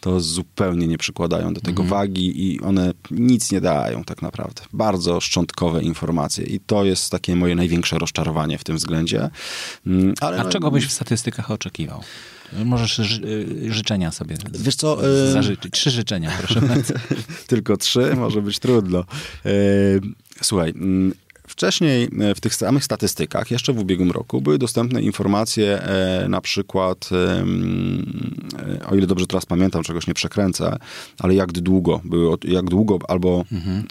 [0.00, 2.00] to zupełnie nie przykładają do tego mhm.
[2.00, 4.62] wagi i one nic nie dają tak naprawdę.
[4.72, 9.30] Bardzo szczątkowe informacje i to jest takie moje największe rozczarowanie w tym względzie.
[9.86, 12.00] Mm, ale A no, czego byś w statystykach oczekiwał?
[12.64, 14.98] Możesz ży życzenia sobie Wiesz co,
[15.32, 15.72] zażyczyć.
[15.72, 16.94] Trzy życzenia, proszę bardzo.
[17.46, 18.16] Tylko trzy?
[18.16, 19.04] Może być trudno.
[20.42, 21.14] Słuchaj, mm,
[21.54, 26.40] Wcześniej e, w tych samych statystykach, jeszcze w ubiegłym roku, były dostępne informacje e, na
[26.40, 27.44] przykład, e,
[28.86, 30.76] o ile dobrze teraz pamiętam, czegoś nie przekręcę,
[31.18, 33.84] ale jak długo, były, jak długo albo mhm.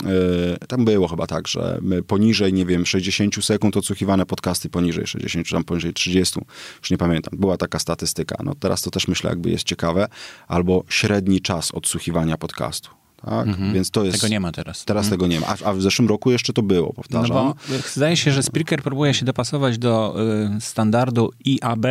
[0.67, 5.53] tam było chyba tak, że poniżej, nie wiem, 60 sekund odsłuchiwane podcasty poniżej 60, czy
[5.53, 6.39] tam poniżej 30,
[6.81, 7.39] już nie pamiętam.
[7.39, 8.35] Była taka statystyka.
[8.43, 10.07] No teraz to też myślę jakby jest ciekawe.
[10.47, 13.02] Albo średni czas odsłuchiwania podcastu.
[13.25, 13.47] Tak?
[13.47, 13.73] Mhm.
[13.73, 14.85] Więc to jest, tego nie ma teraz.
[14.85, 15.19] Teraz mhm.
[15.19, 15.47] tego nie ma.
[15.47, 17.37] A, a, w zeszłym roku jeszcze to było, powtarzam.
[17.37, 20.15] No bo zdaje się, że Spreaker próbuje się dopasować do
[20.57, 21.85] y, standardu IAB,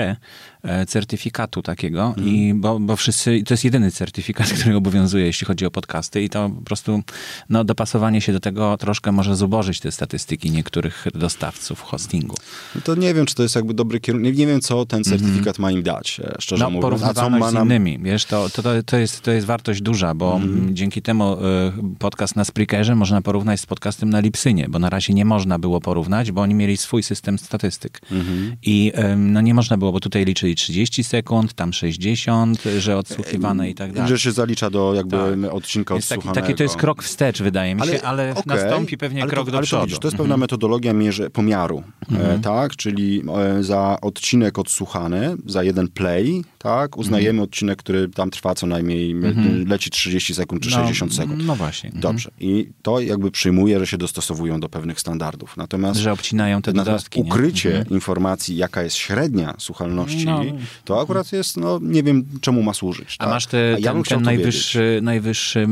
[0.62, 2.28] E, certyfikatu takiego, mm.
[2.28, 6.28] i bo, bo wszyscy, to jest jedyny certyfikat, który obowiązuje, jeśli chodzi o podcasty i
[6.28, 7.02] to po prostu
[7.48, 12.36] no, dopasowanie się do tego troszkę może zubożyć te statystyki niektórych dostawców hostingu.
[12.74, 15.18] No to nie wiem, czy to jest jakby dobry kierunek, nie, wiem, co ten mhm.
[15.18, 17.02] certyfikat ma im dać, e, szczerze no, mówiąc.
[17.02, 17.50] A co ma nam...
[17.50, 20.76] z innymi, wiesz, to, to, to, jest, to jest wartość duża, bo mm.
[20.76, 21.21] dzięki temu
[21.94, 25.58] y, podcast na Spreakerze można porównać z podcastem na Lipsynie, bo na razie nie można
[25.58, 28.00] było porównać, bo oni mieli swój system statystyk.
[28.10, 28.56] Mm.
[28.62, 33.74] I no nie można było, bo tutaj liczyli 30 sekund, tam 60, że odsłuchiwane i
[33.74, 34.08] tak dalej.
[34.08, 35.54] Że się zalicza do jakby tak.
[35.54, 38.98] odcinka jest taki, taki to jest krok wstecz, wydaje mi się, ale, ale okay, nastąpi
[38.98, 39.80] pewnie krok to, do przodu.
[39.80, 40.40] To, widzisz, to jest pewna mhm.
[40.40, 41.82] metodologia mierzy, pomiaru,
[42.12, 42.40] e, mhm.
[42.40, 42.76] tak?
[42.76, 46.96] Czyli e, za odcinek odsłuchany, za jeden play, tak?
[46.96, 47.44] Uznajemy mhm.
[47.44, 49.68] odcinek, który tam trwa co najmniej, mhm.
[49.68, 51.46] leci 30 sekund czy no, 60 sekund.
[51.46, 51.90] No właśnie.
[51.94, 52.30] Dobrze.
[52.40, 55.56] I to jakby przyjmuje, że się dostosowują do pewnych standardów.
[55.56, 56.00] Natomiast...
[56.00, 57.20] Że obcinają te dodatki.
[57.20, 60.42] ukrycie informacji, jaka jest średnia słuchalności, no,
[60.84, 63.16] to akurat jest, no nie wiem czemu ma służyć.
[63.16, 63.28] Tak?
[63.28, 65.68] A masz te, ja ten, ten najwyższy, najwyższy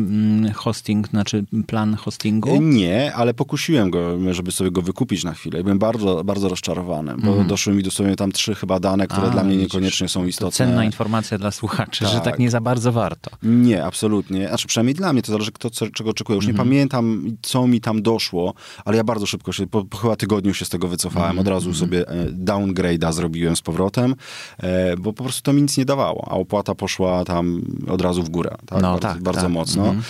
[0.55, 2.55] hosting, znaczy plan hostingu?
[2.55, 5.63] E, nie, ale pokusiłem go, żeby sobie go wykupić na chwilę.
[5.63, 9.45] Byłem bardzo, bardzo rozczarowany, bo doszły mi dosłownie tam trzy chyba dane, które A, dla
[9.45, 10.80] mnie niekoniecznie są istotne.
[10.81, 12.13] Cenna informacja dla słuchaczy, tak.
[12.13, 13.31] że tak nie za bardzo warto.
[13.43, 14.49] Nie, absolutnie.
[14.49, 16.37] Znaczy przynajmniej dla mnie, to zależy kto co, czego oczekuje.
[16.37, 16.57] Już mm.
[16.57, 16.69] nie mhm.
[16.69, 20.65] pamiętam, co mi tam doszło, ale ja bardzo szybko się, po, po chyba tygodniu się
[20.65, 21.31] z tego wycofałem.
[21.31, 21.39] Mm.
[21.39, 21.79] Od razu mm.
[21.79, 24.15] sobie e, downgrade'a zrobiłem z powrotem,
[24.59, 28.23] e, bo po prostu to mi nic nie dawało, a opłata poszła tam od razu
[28.23, 28.57] w górę.
[28.67, 28.83] Tak?
[28.83, 29.51] No, bardzo, tak, bardzo tak.
[29.51, 29.85] mocno.
[29.85, 30.03] Mm.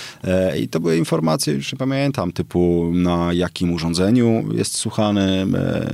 [0.59, 5.47] I to były informacje, już nie pamiętam, typu na jakim urządzeniu jest słuchany,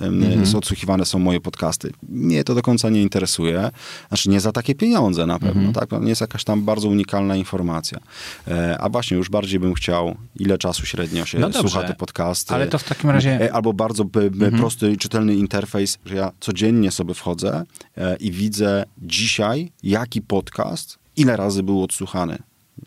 [0.02, 0.44] mm.
[0.56, 1.92] odsłuchiwane są moje podcasty.
[2.08, 3.70] Mnie to do końca nie interesuje.
[4.08, 5.72] Znaczy nie za pieniądze na pewno, mm.
[5.72, 5.86] tak?
[5.86, 7.98] To nie jest jakaś tam bardzo unikalna informacja.
[8.48, 12.54] E, a właśnie już bardziej bym chciał, ile czasu średnio się no słucha te podcasty.
[12.54, 13.52] Ale to w takim razie...
[13.52, 14.58] Albo bardzo mm.
[14.58, 17.64] prosty i czytelny interfejs, że ja codziennie sobie wchodzę
[18.20, 22.38] i widzę dzisiaj, jaki podcast, ile razy był odsłuchany.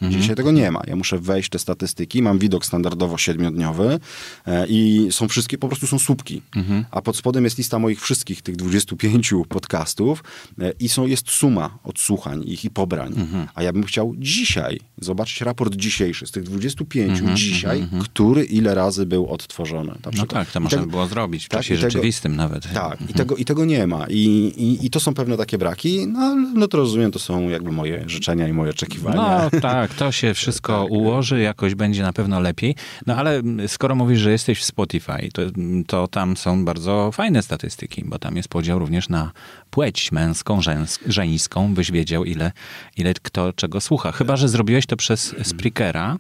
[0.01, 0.21] Mhm.
[0.21, 0.81] Dzisiaj tego nie ma.
[0.87, 3.99] Ja muszę wejść te statystyki, mam widok standardowo siedmiodniowy
[4.47, 6.41] e, i są wszystkie, po prostu są słupki.
[6.55, 6.85] Mhm.
[6.91, 10.23] A pod spodem jest lista moich wszystkich tych 25 podcastów
[10.61, 13.13] e, i są, jest suma odsłuchań ich i pobrań.
[13.17, 13.47] Mhm.
[13.55, 18.03] A ja bym chciał dzisiaj zobaczyć raport dzisiejszy z tych 25 mhm, dzisiaj, mhm, mhm.
[18.03, 19.95] który ile razy był odtworzony.
[20.17, 22.73] No tak, to można by było zrobić w tak, czasie tego, rzeczywistym nawet.
[22.73, 24.05] Tak, i, tego, i tego nie ma.
[24.09, 24.19] I,
[24.57, 28.03] i, I to są pewne takie braki, no, no to rozumiem, to są jakby moje
[28.07, 29.49] życzenia i moje oczekiwania.
[29.53, 30.91] No tak, to się wszystko tak.
[30.91, 32.75] ułoży, jakoś będzie na pewno lepiej.
[33.07, 35.41] No ale skoro mówisz, że jesteś w Spotify, to,
[35.87, 39.31] to tam są bardzo fajne statystyki, bo tam jest podział również na
[39.69, 40.59] płeć męską,
[41.07, 42.51] żeńską, byś wiedział, ile,
[42.97, 44.11] ile kto czego słucha.
[44.11, 46.17] Chyba, że zrobiłeś to przez Spreakera,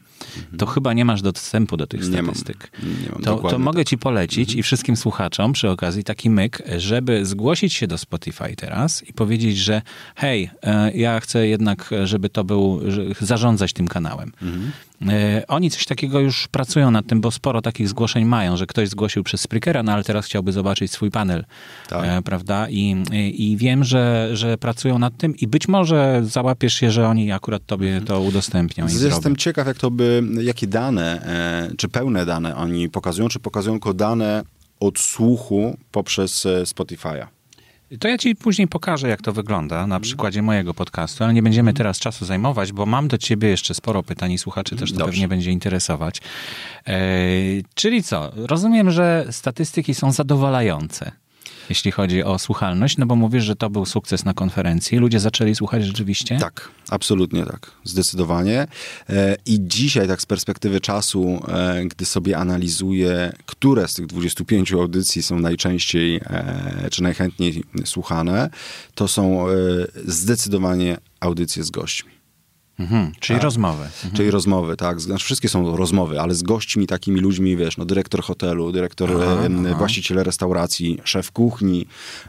[0.57, 2.71] to chyba nie masz dostępu do tych statystyk.
[2.83, 6.29] Nie mam, nie mam, to, to mogę ci polecić i wszystkim słuchaczom przy okazji taki
[6.29, 9.81] myk, żeby zgłosić się do Spotify teraz i powiedzieć, że
[10.15, 12.81] hej, e, ja chcę jednak, żeby to był,
[13.49, 14.31] zarządzać tym kanałem.
[14.41, 14.71] Mhm.
[15.47, 19.23] Oni coś takiego już pracują nad tym, bo sporo takich zgłoszeń mają, że ktoś zgłosił
[19.23, 21.45] przez Spreakera, no ale teraz chciałby zobaczyć swój panel,
[21.87, 22.05] tak.
[22.05, 22.69] E, prawda?
[22.69, 27.31] I, I wiem, że, że pracują nad tym i być może załapiesz się, że oni
[27.31, 28.83] akurat tobie to udostępnią.
[28.83, 29.35] Jestem zrobią.
[29.35, 31.21] ciekaw, jak to by, jakie dane,
[31.71, 34.43] e, czy pełne dane oni pokazują, czy pokazują tylko dane
[34.79, 37.38] odsłuchu poprzez Spotify'a.
[37.99, 40.01] To ja ci później pokażę, jak to wygląda na mhm.
[40.01, 44.03] przykładzie mojego podcastu, ale nie będziemy teraz czasu zajmować, bo mam do ciebie jeszcze sporo
[44.03, 45.11] pytań i słuchaczy też to Dobrze.
[45.11, 46.21] pewnie będzie interesować.
[46.87, 46.99] E,
[47.73, 48.31] czyli co?
[48.35, 51.11] Rozumiem, że statystyki są zadowalające.
[51.69, 54.97] Jeśli chodzi o słuchalność, no bo mówisz, że to był sukces na konferencji.
[54.97, 56.37] Ludzie zaczęli słuchać rzeczywiście?
[56.37, 58.67] Tak, absolutnie tak, zdecydowanie.
[59.09, 64.73] E, I dzisiaj tak z perspektywy czasu, e, gdy sobie analizuję, które z tych 25
[64.73, 68.49] audycji są najczęściej e, czy najchętniej słuchane,
[68.95, 69.45] to są
[70.05, 72.18] zdecydowanie audycje z gośćmi.
[72.79, 73.43] Mhm, czyli tak.
[73.43, 73.83] rozmowy.
[73.83, 74.13] Mhm.
[74.13, 75.01] Czyli rozmowy, tak.
[75.01, 79.25] Znaczy wszystkie są rozmowy, ale z gośćmi, takimi ludźmi, wiesz, no dyrektor hotelu, dyrektor, aha,
[79.25, 79.77] e, aha.
[79.77, 81.85] właściciel restauracji, szef kuchni,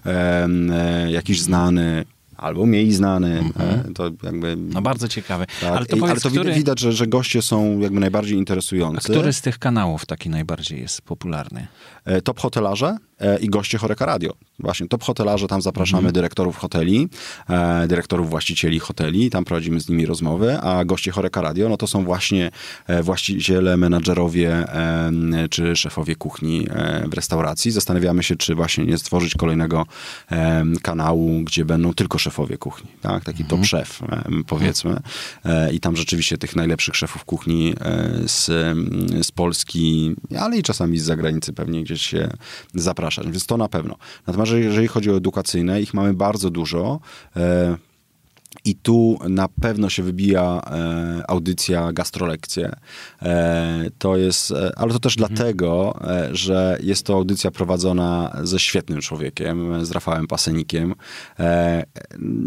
[0.06, 2.04] e, e, jakiś znany,
[2.40, 3.42] albo mniej znany.
[3.42, 3.92] Mm-hmm.
[3.94, 5.46] To jakby, no bardzo ciekawe.
[5.60, 5.76] Tak.
[5.76, 6.52] Ale to, powiedz, ale to który...
[6.54, 8.98] widać, że, że goście są jakby najbardziej interesujący.
[8.98, 11.66] A który z tych kanałów taki najbardziej jest popularny?
[12.04, 12.98] E, top hotelarze e,
[13.40, 14.32] i goście Choreka Radio.
[14.58, 16.12] Właśnie, top hotelarze, tam zapraszamy mm.
[16.12, 17.08] dyrektorów hoteli,
[17.48, 21.86] e, dyrektorów właścicieli hoteli, tam prowadzimy z nimi rozmowy, a goście Choreka Radio, no to
[21.86, 22.50] są właśnie
[23.02, 24.64] właściciele, menadżerowie
[25.50, 26.66] czy szefowie kuchni
[27.10, 27.70] w restauracji.
[27.70, 29.86] Zastanawiamy się, czy właśnie nie stworzyć kolejnego
[30.82, 33.24] kanału, gdzie będą tylko szefowie kuchni, tak?
[33.24, 33.50] Taki mm.
[33.50, 34.00] top szef,
[34.46, 35.00] powiedzmy.
[35.72, 37.74] I tam rzeczywiście tych najlepszych szefów kuchni
[38.26, 38.46] z,
[39.26, 42.30] z Polski, ale i czasami z zagranicy pewnie gdzieś się
[43.10, 43.96] zapraszać, więc to na pewno.
[44.26, 47.00] Natomiast jeżeli chodzi o edukacyjne, ich mamy bardzo dużo.
[47.36, 47.76] E,
[48.64, 52.72] i tu na pewno się wybija e, audycja gastrolekcje.
[53.22, 55.34] E, to jest, e, ale to też mhm.
[55.34, 60.94] dlatego, e, że jest to audycja prowadzona ze świetnym człowiekiem, z Rafałem Pasenikiem,
[61.38, 61.84] e,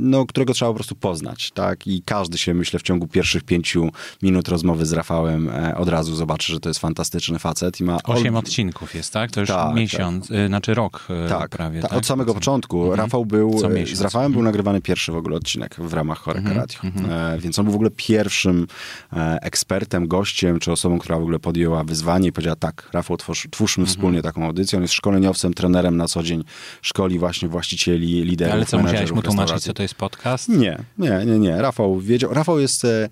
[0.01, 1.87] no, którego trzeba po prostu poznać, tak?
[1.87, 3.89] I każdy się, myślę, w ciągu pierwszych pięciu
[4.21, 7.97] minut rozmowy z Rafałem e, od razu zobaczy, że to jest fantastyczny facet i ma...
[8.03, 9.31] Osiem odcinków jest, tak?
[9.31, 10.47] To już tak, miesiąc, tak.
[10.47, 11.93] znaczy rok tak, prawie, tak?
[11.93, 12.81] Od samego początku.
[12.81, 12.99] Mhm.
[12.99, 13.59] Rafał był,
[13.93, 14.45] z Rafałem był mhm.
[14.45, 16.79] nagrywany pierwszy w ogóle odcinek w ramach Choreka mm -hmm, Radio.
[16.83, 17.41] Mm -hmm.
[17.41, 18.67] Więc on był w ogóle pierwszym
[19.13, 23.47] e, ekspertem, gościem, czy osobą, która w ogóle podjęła wyzwanie i powiedziała tak, Rafał, twórz,
[23.51, 23.87] twórzmy -hmm.
[23.87, 24.77] wspólnie taką audycję.
[24.77, 26.43] On jest szkoleniowcem, trenerem na co dzień,
[26.81, 30.49] szkoli właśnie właścicieli, liderów, Ale co, musiałeś mu tłumaczyć, co to jest podcast?
[30.49, 31.61] Nie, nie, nie, nie.
[31.61, 32.33] Rafał wiedział.
[32.33, 33.09] Rafał jest e, E,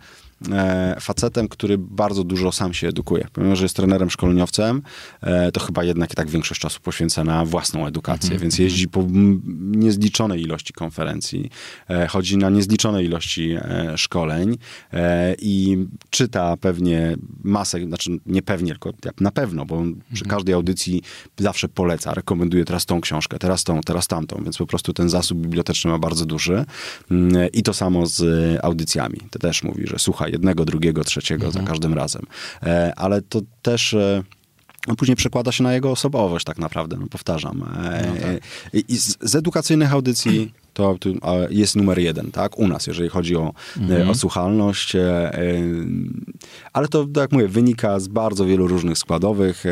[0.99, 3.27] facetem, który bardzo dużo sam się edukuje.
[3.33, 4.81] Pomimo, że jest trenerem szkoleniowcem,
[5.21, 8.41] e, to chyba jednak tak większość czasu poświęca na własną edukację, mm -hmm.
[8.41, 9.07] więc jeździ po
[9.57, 11.49] niezliczonej ilości konferencji,
[11.89, 13.57] e, chodzi na niezliczone ilości
[13.95, 14.57] szkoleń
[15.39, 15.77] i
[16.09, 19.75] czyta pewnie masę, znaczy nie pewnie, tylko na pewno, bo
[20.13, 20.29] przy mhm.
[20.29, 21.01] każdej audycji
[21.37, 25.37] zawsze poleca, rekomenduje teraz tą książkę, teraz tą, teraz tamtą, więc po prostu ten zasób
[25.37, 26.65] biblioteczny ma bardzo duży
[27.11, 28.23] mm, i to samo z
[28.63, 29.17] audycjami.
[29.31, 31.65] To też mówi, że słuchaj, jednego, drugiego, trzeciego mhm.
[31.65, 32.21] za każdym razem.
[32.63, 34.23] E, ale to też e,
[34.87, 37.63] no później przekłada się na jego osobowość tak naprawdę, no powtarzam.
[37.83, 38.83] E, no tak.
[38.89, 41.09] I z, z, edukacyjnych audycji to, to,
[41.49, 44.09] jest numer jeden, tak, u nas, jeżeli chodzi o, mhm.
[44.09, 44.93] o słuchalność,
[46.73, 49.63] ale to, tak jak mówię, wynika z bardzo wielu różnych składowych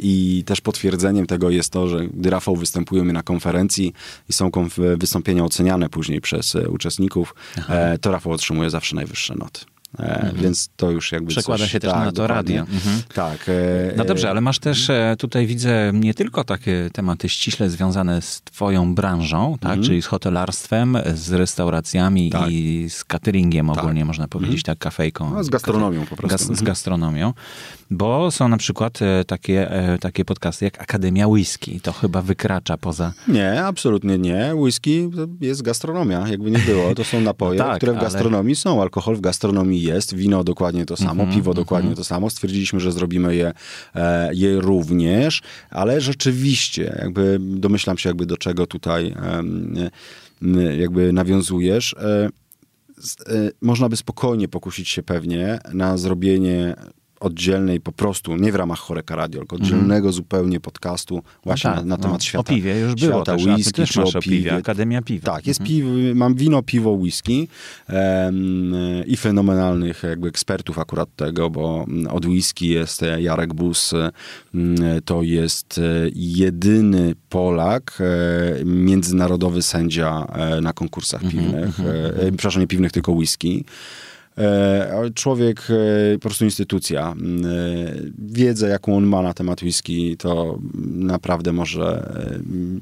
[0.00, 3.92] i też potwierdzeniem tego jest to, że gdy Rafał występuje na konferencji
[4.28, 7.74] i są konf- wystąpienia oceniane później przez uczestników, Aha.
[8.00, 9.60] to Rafał otrzymuje zawsze najwyższe noty.
[9.98, 10.36] Mhm.
[10.36, 12.60] Więc to już jakby Przekłada coś, się też tak, na to radio.
[12.60, 13.02] Mhm.
[13.14, 13.48] Tak.
[13.48, 13.52] E,
[13.96, 18.42] no dobrze, ale masz też e, tutaj widzę nie tylko takie tematy ściśle związane z
[18.44, 19.82] twoją branżą, tak, mhm.
[19.82, 22.50] czyli z hotelarstwem, z restauracjami tak.
[22.50, 24.06] i z cateringiem ogólnie tak.
[24.06, 25.30] można powiedzieć, tak, kafejką.
[25.34, 26.54] No, z gastronomią po prostu.
[26.54, 27.32] Z gastronomią,
[27.96, 29.70] bo są na przykład e, takie,
[30.00, 31.80] takie podcasty jak Akademia Whisky.
[31.80, 33.12] To chyba wykracza poza...
[33.28, 34.52] Nie, absolutnie nie.
[34.54, 36.94] Whisky jest gastronomia, jakby nie było.
[36.94, 38.56] To są napoje, no tak, które w gastronomii ale...
[38.56, 38.82] są.
[38.82, 41.64] Alkohol w gastronomii jest, wino dokładnie to samo, mm -hmm, piwo mm -hmm.
[41.64, 42.30] dokładnie to samo.
[42.30, 43.52] Stwierdziliśmy, że zrobimy je,
[43.94, 49.14] e, je również, ale rzeczywiście, jakby domyślam się jakby do czego tutaj
[50.78, 51.94] jakby nawiązujesz.
[51.94, 52.28] E,
[53.28, 56.74] e, można by spokojnie pokusić się pewnie na zrobienie
[57.24, 59.72] oddzielnej po prostu, nie w ramach Choreka Radio, tylko mhm.
[59.72, 60.12] oddzielnego mm.
[60.12, 62.52] zupełnie podcastu właśnie no tak, na, na, temat no, świata.
[62.52, 64.54] O piwie już było świata też, whisky, też o piwie.
[64.54, 65.32] Akademia Piwa.
[65.32, 65.68] Tak, jest mm.
[65.68, 67.48] piw, mam wino, piwo, whisky
[67.88, 68.74] um,
[69.06, 73.94] i fenomenalnych jakby ekspertów akurat tego, bo od whisky jest Jarek Bus,
[75.04, 75.80] to jest
[76.14, 82.36] jedyny Polak, e, międzynarodowy sędzia e, na konkursach mm -hmm, piwnych, mm -hmm.
[82.36, 83.64] przepraszam, nie piwnych, tylko whisky.
[84.38, 87.10] E, człowiek, e, po prostu instytucja.
[87.10, 87.14] E,
[88.18, 92.14] wiedzę, jaką on ma na temat whisky, to naprawdę może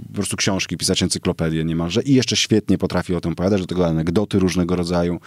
[0.09, 3.87] po prostu książki pisać, encyklopedię niemalże i jeszcze świetnie potrafi o tym opowiadać, do tego
[3.87, 5.21] anegdoty różnego rodzaju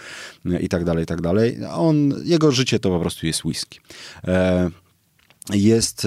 [0.60, 1.58] i tak dalej, i tak dalej.
[1.70, 3.80] On, jego życie to po prostu jest whisky.
[5.54, 6.06] Jest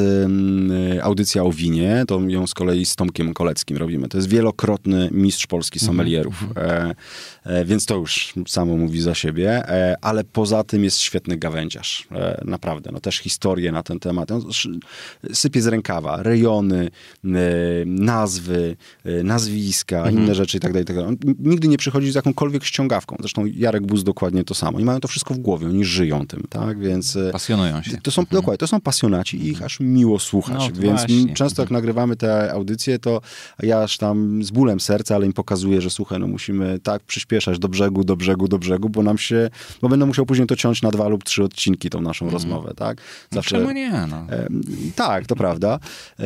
[1.02, 4.08] audycja o winie, to ją z kolei z Tomkiem Koleckim robimy.
[4.08, 6.62] To jest wielokrotny mistrz polski mhm, sommelierów, mm-hmm.
[6.62, 6.96] e,
[7.44, 12.08] e, więc to już samo mówi za siebie, e, ale poza tym jest świetny gawędziarz,
[12.46, 12.90] naprawdę.
[12.94, 14.32] No też historie na ten temat.
[14.32, 14.42] On
[15.34, 16.90] sypie z rękawa, rejony,
[17.86, 18.76] nazwy,
[19.24, 20.14] nazwiska, mm-hmm.
[20.14, 20.86] inne rzeczy i tak dalej.
[20.86, 23.16] Tak on nigdy nie przychodzi z jakąkolwiek ściągawką.
[23.20, 24.80] Zresztą Jarek Buz dokładnie to samo.
[24.80, 27.18] I mają to wszystko w głowie, oni żyją tym, tak, więc...
[27.32, 27.98] Pasjonują się.
[28.04, 28.32] To są, mm-hmm.
[28.32, 30.58] dokładnie, to są pasjonaci i ich aż miło słuchać.
[30.58, 31.34] No, Więc właśnie.
[31.34, 33.22] często jak nagrywamy te audycje, to
[33.64, 37.60] ja aż tam z bólem serca, ale im pokazuję, że słuchaj, no musimy tak przyspieszać
[37.60, 39.50] do brzegu, do brzegu, do brzegu, bo nam się,
[39.82, 42.34] bo będę musiał później to ciąć na dwa lub trzy odcinki tą naszą mm.
[42.34, 42.98] rozmowę, tak?
[42.98, 43.92] No Zawsze, no czemu nie?
[44.10, 44.18] No.
[44.30, 44.48] E,
[44.96, 45.80] tak, to prawda.
[46.20, 46.26] E,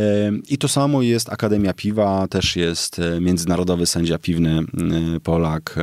[0.49, 5.75] I to samo jest Akademia Piwa, też jest e, międzynarodowy sędzia piwny e, Polak,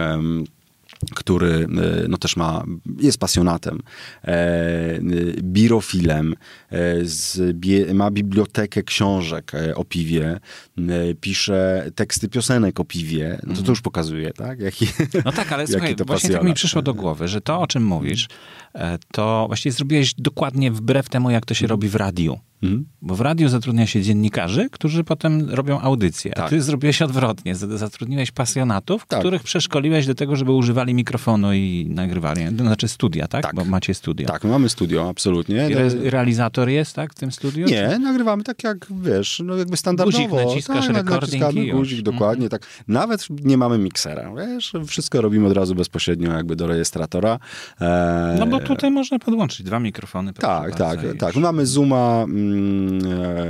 [1.14, 1.66] który
[2.04, 2.64] e, no, też ma,
[3.00, 3.78] jest pasjonatem,
[4.24, 4.98] e,
[5.42, 6.34] birofilem,
[6.70, 10.40] e, z, bie, ma bibliotekę książek e, o piwie,
[10.78, 13.68] e, pisze teksty piosenek o piwie, no, to, to mhm.
[13.68, 14.60] już pokazuje, tak?
[14.60, 14.86] Jaki,
[15.24, 17.84] no tak, ale słuchaj, to właśnie tak mi przyszło do głowy, że to, o czym
[17.84, 18.28] mówisz,
[18.74, 22.38] e, to właściwie zrobiłeś dokładnie wbrew temu, jak to się robi w radiu.
[22.62, 22.84] Mhm.
[23.02, 26.32] Bo w radiu zatrudnia się dziennikarzy, którzy potem robią audycje.
[26.32, 26.46] Tak.
[26.46, 27.54] A ty zrobiłeś odwrotnie.
[27.54, 29.20] Zatrudniłeś pasjonatów, tak.
[29.20, 32.44] których przeszkoliłeś do tego, żeby używali mikrofonu i nagrywali.
[32.58, 33.42] To znaczy studia, tak?
[33.42, 33.54] tak?
[33.54, 34.26] Bo macie studia.
[34.26, 35.66] Tak, mamy studio, absolutnie.
[35.66, 37.66] Re realizator jest, tak, w tym studiu?
[37.66, 37.98] Nie, czy?
[37.98, 40.28] nagrywamy tak jak, wiesz, no jakby standardowo.
[40.28, 42.02] Guzik naciskasz, tak, naciskamy guzik, mhm.
[42.02, 42.66] dokładnie tak.
[42.88, 47.38] Nawet nie mamy miksera, wiesz, wszystko robimy od razu bezpośrednio jakby do rejestratora.
[47.80, 48.36] E...
[48.38, 50.32] No bo tutaj można podłączyć dwa mikrofony.
[50.32, 51.36] Tak, tak, tak.
[51.36, 52.49] Mamy Zooma, Mm,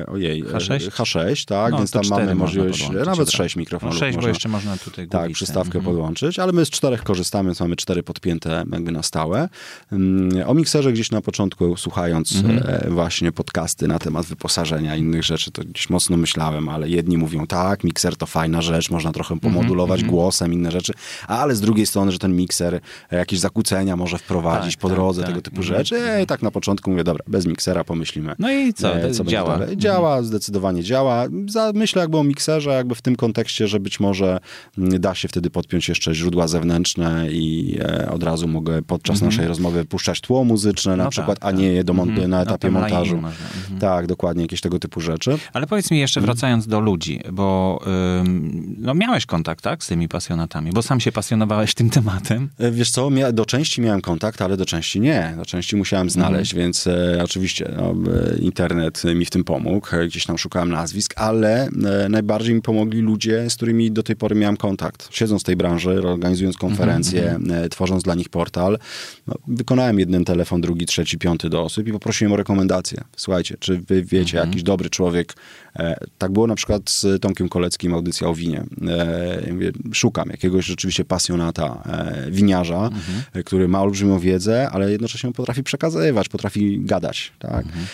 [0.07, 3.95] ojej, H6, H6 tak, no, więc tam mamy możliwość, nawet 6 mikrofonów.
[3.95, 5.85] No 6, można, bo jeszcze można tutaj Tak, przystawkę mhm.
[5.85, 9.49] podłączyć, ale my z czterech korzystamy, więc mamy cztery podpięte jakby na stałe.
[9.93, 12.61] Mm, o mikserze gdzieś na początku, słuchając mhm.
[12.67, 17.47] E, właśnie podcasty na temat wyposażenia innych rzeczy, to gdzieś mocno myślałem, ale jedni mówią,
[17.47, 20.11] tak, mikser to fajna rzecz, można trochę mhm, pomodulować mhm.
[20.11, 20.93] głosem, inne rzeczy,
[21.27, 22.81] ale z drugiej strony, że ten mikser
[23.11, 25.79] e, jakieś zakłócenia może wprowadzić tak, po drodze, tak, tego typu mhm.
[25.79, 26.23] rzeczy.
[26.23, 28.35] I tak na początku mówię, dobra, bez miksera pomyślimy.
[28.39, 28.90] No i co?
[28.95, 29.59] E, co działa.
[29.77, 30.25] Działa, mhm.
[30.25, 31.27] zdecydowanie działa.
[31.49, 34.41] Za, myślę jakby o mikserze, jakby w tym kontekście, że być może
[34.79, 39.31] mm, da się wtedy podpiąć jeszcze źródła zewnętrzne i e, od razu mogę podczas mhm.
[39.31, 42.31] naszej rozmowy puszczać tło muzyczne na no przykład, tak, a nie je do mhm.
[42.31, 43.17] na etapie no, montażu.
[43.17, 43.35] Mhm.
[43.81, 45.39] Tak, dokładnie, jakieś tego typu rzeczy.
[45.53, 47.81] Ale powiedz mi jeszcze, wracając do ludzi, bo
[48.21, 52.49] ym, no miałeś kontakt, tak, z tymi pasjonatami, bo sam się pasjonowałeś tym tematem.
[52.59, 55.35] E, wiesz co, do części miałem kontakt, ale do części nie.
[55.37, 58.39] Do części musiałem znaleźć, więc e, oczywiście no, e,
[58.85, 59.87] internet mi w tym pomógł.
[60.07, 61.69] Gdzieś tam szukałem nazwisk, ale
[62.05, 65.09] e, najbardziej mi pomogli ludzie, z którymi do tej pory miałem kontakt.
[65.11, 67.69] Siedząc w tej branży, organizując konferencje, mm-hmm.
[67.69, 68.79] tworząc dla nich portal,
[69.27, 73.05] no, wykonałem jeden telefon, drugi, trzeci, piąty do osób i poprosiłem o rekomendacje.
[73.17, 74.47] Słuchajcie, czy wy wiecie, mm-hmm.
[74.47, 75.35] jakiś dobry człowiek
[75.79, 78.65] E, tak było na przykład z Tomkiem Koleckim, audycja o winie.
[78.89, 83.45] E, mówię, szukam jakiegoś rzeczywiście pasjonata, e, winiarza, mhm.
[83.45, 87.33] który ma olbrzymią wiedzę, ale jednocześnie potrafi przekazywać, potrafi gadać.
[87.39, 87.67] Tak?
[87.67, 87.87] Mhm.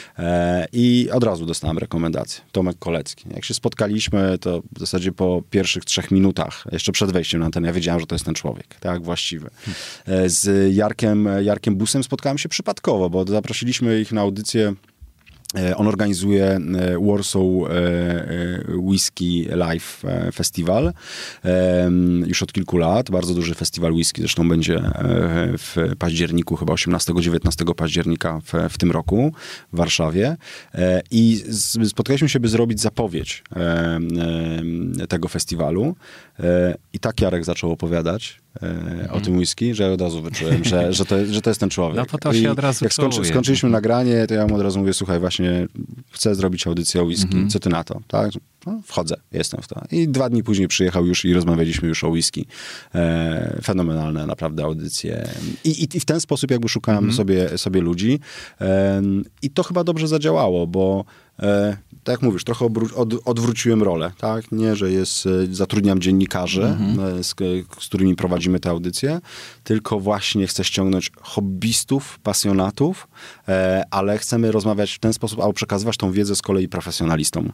[0.79, 2.45] I od razu dostałem rekomendację.
[2.53, 3.25] Tomek Kolecki.
[3.35, 7.69] Jak się spotkaliśmy, to w zasadzie po pierwszych trzech minutach, jeszcze przed wejściem na antenę,
[7.69, 9.51] ja wiedziałem, że to jest ten człowiek, tak, właściwy.
[10.27, 14.96] Z Jarkiem, Jarkiem Busem spotkałem się przypadkowo, bo zaprosiliśmy ich na audycję E,
[15.77, 16.61] on organizuje e,
[17.07, 20.93] Warsaw e, Whisky Live Festival
[22.27, 23.11] już od kilku lat.
[23.11, 24.83] Bardzo duży festiwal whisky, zresztą będzie
[25.59, 29.33] w październiku, chyba 18-19 października w, w tym roku
[29.73, 30.37] w Warszawie.
[31.11, 31.43] I
[31.89, 33.45] spotkaliśmy się, by zrobić zapowiedź
[35.09, 35.97] tego festiwalu.
[36.93, 41.05] I tak Jarek zaczął opowiadać e, o tym whisky, że od razu wyczułem, że, że,
[41.05, 41.97] to, że to jest ten człowiek.
[41.97, 44.79] No to to się od razu Jak skończy, skończyliśmy nagranie, to ja mu od razu
[44.79, 45.67] mówię, słuchaj, właśnie
[46.11, 47.51] chcę zrobić audycję o whisky, mhm.
[47.51, 48.01] co ty na to?
[48.09, 48.31] Tak?
[48.67, 49.83] No, wchodzę, jestem w to.
[49.91, 52.47] I dwa dni później przyjechał już i rozmawialiśmy już o whisky.
[52.95, 55.29] E, fenomenalne naprawdę audycje.
[55.65, 57.17] I, i, I, w ten sposób jakby szukałem mhm.
[57.17, 58.21] sobie, sobie ludzi.
[58.61, 59.03] E,
[59.43, 61.05] I to chyba dobrze zadziałało, bo
[61.39, 64.53] e, tak jak mówisz, trochę od, odwróciłem rolę, tak?
[64.53, 67.19] Nie, że jest, e, zatrudniam dziennikarzy, mhm.
[67.19, 67.35] E, z,
[67.81, 69.21] z, którymi prowadzimy te audycje,
[69.65, 73.09] tylko właśnie chcę ściągnąć hobbystów, pasjonatów,
[73.49, 77.53] e, ale chcemy rozmawiać w ten sposób, albo przekazywać tą wiedzę z kolei profesjonalistom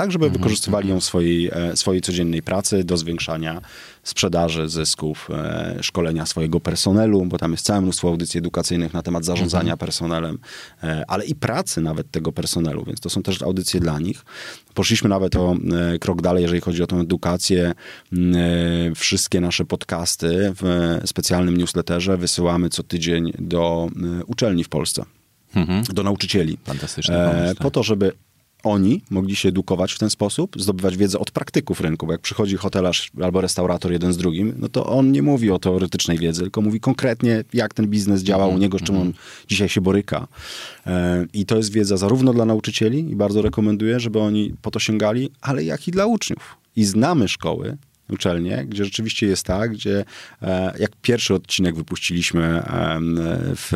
[0.00, 3.60] tak, żeby mhm, wykorzystywali ją w swojej, e, swojej codziennej pracy do zwiększania
[4.02, 9.24] sprzedaży, zysków, e, szkolenia swojego personelu, bo tam jest całe mnóstwo audycji edukacyjnych na temat
[9.24, 9.78] zarządzania mhm.
[9.78, 10.38] personelem,
[10.82, 14.24] e, ale i pracy nawet tego personelu, więc to są też audycje dla nich.
[14.74, 15.56] Poszliśmy nawet o
[16.00, 17.72] krok dalej, jeżeli chodzi o tę edukację.
[18.96, 23.88] Wszystkie nasze podcasty w specjalnym newsletterze wysyłamy co tydzień do
[24.26, 25.04] uczelni w Polsce
[25.54, 25.84] mhm.
[25.84, 26.58] do nauczycieli.
[26.64, 27.62] Fantastyczny pomysł, tak.
[27.62, 28.12] Po to, żeby
[28.62, 32.56] oni mogli się edukować w ten sposób, zdobywać wiedzę od praktyków rynku, bo jak przychodzi
[32.56, 36.60] hotelarz albo restaurator jeden z drugim, no to on nie mówi o teoretycznej wiedzy, tylko
[36.60, 39.24] mówi konkretnie, jak ten biznes działa u niego, z czym on mhm.
[39.48, 40.26] dzisiaj się boryka.
[40.86, 44.78] E, I to jest wiedza zarówno dla nauczycieli i bardzo rekomenduję, żeby oni po to
[44.78, 46.56] sięgali, ale jak i dla uczniów.
[46.76, 47.76] I znamy szkoły,
[48.10, 50.04] uczelnie, gdzie rzeczywiście jest tak, gdzie
[50.42, 52.62] e, jak pierwszy odcinek wypuściliśmy
[53.56, 53.70] w,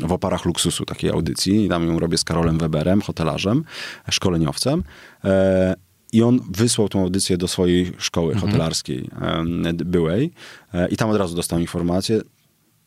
[0.00, 3.64] w oparach luksusu takiej audycji, tam ją robię z Karolem Weberem, hotelarzem,
[4.10, 4.82] szkoleniowcem,
[5.24, 5.74] e,
[6.12, 8.52] i on wysłał tą audycję do swojej szkoły mhm.
[8.52, 9.10] hotelarskiej
[9.74, 10.32] byłej.
[10.74, 12.20] E, i tam od razu dostał informację,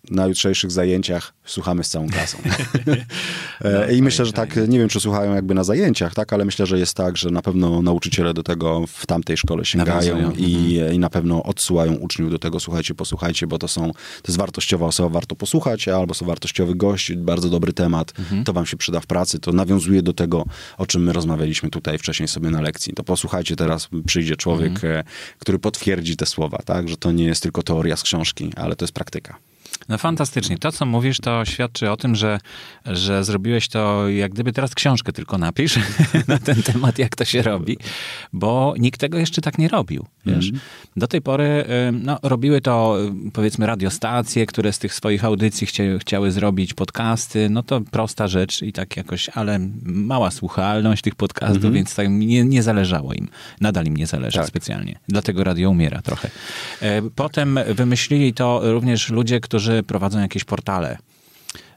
[0.10, 2.38] na jutrzejszych zajęciach słuchamy z całą klasą.
[3.64, 6.66] no, I myślę, że tak, nie wiem, czy słuchają jakby na zajęciach, tak, ale myślę,
[6.66, 10.93] że jest tak, że na pewno nauczyciele do tego w tamtej szkole sięgają i, mhm.
[10.93, 14.86] i na pewno odsyłają uczniów do tego, słuchajcie, posłuchajcie, bo to są, to jest wartościowa
[14.86, 18.43] osoba, warto posłuchać, albo są wartościowy gość, bardzo dobry temat, mhm.
[18.43, 20.45] to wam się przyda w pracy, to nawiązuje do tego,
[20.78, 22.93] o czym my rozmawialiśmy tutaj wcześniej sobie na lekcji.
[22.93, 24.93] To posłuchajcie, teraz przyjdzie człowiek, mhm.
[24.93, 25.04] E,
[25.39, 28.86] który potwierdzi te słowa, tak, że to nie jest tylko teoria z książki, ale to
[28.86, 29.51] jest praktyka.
[29.89, 30.57] No fantastycznie.
[30.57, 32.39] To, co mówisz, to świadczy o tym, że,
[32.86, 35.80] że zrobiłeś to, jak gdyby teraz książkę tylko napisz
[36.28, 37.78] na ten temat, jak to się robi,
[38.34, 40.05] bo nikt tego jeszcze tak nie robił.
[40.26, 40.49] Wiesz?
[40.49, 40.61] Mm.
[40.95, 42.97] Do tej pory no, robiły to,
[43.34, 47.49] powiedzmy, radiostacje, które z tych swoich audycji chcie, chciały zrobić podcasty.
[47.49, 52.07] No to prosta rzecz i tak jakoś, ale mała słuchalność tych podcastów, mm więc tak
[52.09, 53.28] nie, nie zależało im.
[53.61, 54.47] Nadal im nie zależy tak.
[54.47, 54.99] specjalnie.
[55.07, 56.30] Dlatego radio umiera trochę.
[56.82, 60.97] E, potem wymyślili to również ludzie, którzy prowadzą jakieś portale,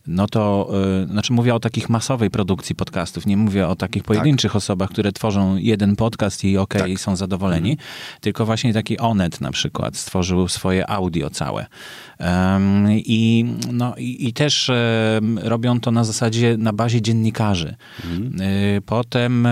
[0.07, 0.70] no to,
[1.01, 4.57] yy, znaczy mówię o takich masowej produkcji podcastów, nie mówię o takich pojedynczych tak.
[4.57, 7.01] osobach, które tworzą jeden podcast i okej, okay, tak.
[7.01, 7.89] są zadowoleni, mhm.
[8.20, 11.66] tylko właśnie taki Onet na przykład stworzył swoje audio całe.
[12.20, 14.70] Um, i, no, i, i też
[15.14, 17.76] um, robią to na zasadzie, na bazie dziennikarzy.
[18.05, 18.51] Mhm.
[18.74, 19.49] Yy, potem...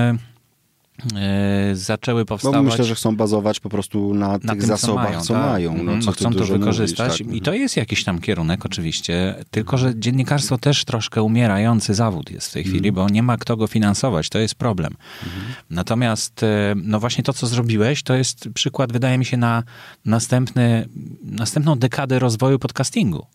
[1.72, 2.56] zaczęły powstawać.
[2.56, 5.20] No myślę, że chcą bazować po prostu na, na tych tym, zasobach, co mają.
[5.20, 5.42] Co tak?
[5.42, 7.18] mają no, mhm, co chcą to wykorzystać.
[7.18, 7.34] Tak.
[7.34, 12.48] I to jest jakiś tam kierunek oczywiście, tylko że dziennikarstwo też troszkę umierający zawód jest
[12.48, 12.94] w tej chwili, mm.
[12.94, 14.28] bo nie ma kto go finansować.
[14.28, 14.96] To jest problem.
[15.22, 15.44] Mm.
[15.70, 19.62] Natomiast e, no właśnie to, co zrobiłeś, to jest przykład, wydaje mi się, na
[20.04, 20.88] następny,
[21.24, 23.26] następną dekadę rozwoju podcastingu.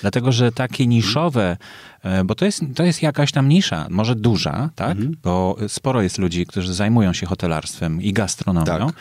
[0.00, 1.56] Dlatego, że takie niszowe,
[2.02, 4.90] e, bo to jest, to jest jakaś tam nisza, może duża, tak?
[4.90, 5.16] Mhm.
[5.22, 8.96] Bo sporo jest ludzi, którzy zajmują się hotelarstwem i gastronomią, tak.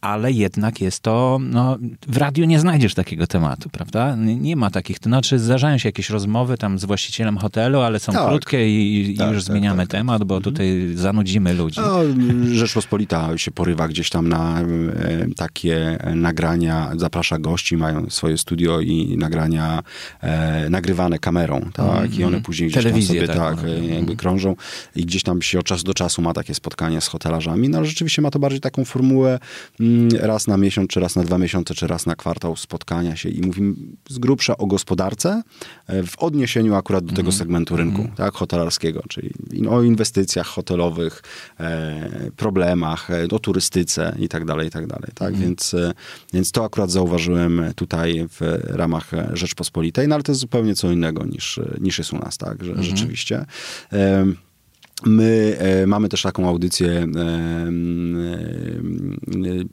[0.00, 1.78] Ale jednak jest to, no,
[2.08, 4.16] w radiu nie znajdziesz takiego tematu, prawda?
[4.16, 8.12] Nie ma takich, to znaczy zdarzają się jakieś rozmowy tam z właścicielem hotelu, ale są
[8.12, 8.28] tak.
[8.28, 9.90] krótkie i, i tak, już tak, zmieniamy tak.
[9.90, 10.54] temat, bo mhm.
[10.54, 11.80] tutaj zanudzimy ludzi.
[11.80, 11.98] No,
[12.54, 14.64] Rzeczpospolita się porywa gdzieś tam na e,
[15.36, 19.82] takie nagrania, zaprasza gości, mają swoje studio i nagrania
[20.20, 22.42] e, nagrywane kamerą, tak, mm, i one mhm.
[22.42, 24.16] później gdzieś tam sobie tak, jakby mhm.
[24.16, 24.56] krążą
[24.96, 27.86] i gdzieś tam się od czasu do czasu ma takie spotkania z hotelarzami, no ale
[27.86, 29.38] rzeczywiście ma to bardziej taką formułę
[29.80, 29.89] mm,
[30.20, 33.40] raz na miesiąc, czy raz na dwa miesiące, czy raz na kwartał spotkania się i
[33.40, 33.74] mówimy
[34.08, 35.42] z grubsza o gospodarce
[35.86, 38.12] e, w odniesieniu akurat do tego mm, segmentu rynku, mm.
[38.12, 39.30] tak, hotelarskiego, czyli
[39.68, 41.22] o inwestycjach hotelowych,
[41.60, 45.44] e, problemach, e, o turystyce i tak dalej, i tak dalej, tak, mhm.
[45.44, 45.76] więc,
[46.32, 51.26] więc to akurat zauważyłem tutaj w ramach Rzeczpospolitej no ale to jest zupełnie co innego
[51.26, 52.88] niż, niż jest u nas, tak, że, mhm.
[52.88, 53.44] rzeczywiście.
[55.06, 57.70] My e, mamy też taką audycję e, e,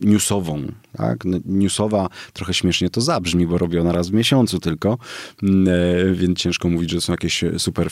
[0.01, 0.61] newsową.
[0.97, 1.23] Tak?
[1.45, 4.97] Newsowa trochę śmiesznie to zabrzmi, bo robię ona raz w miesiącu tylko,
[5.43, 7.87] e, więc ciężko mówić, że są jakieś super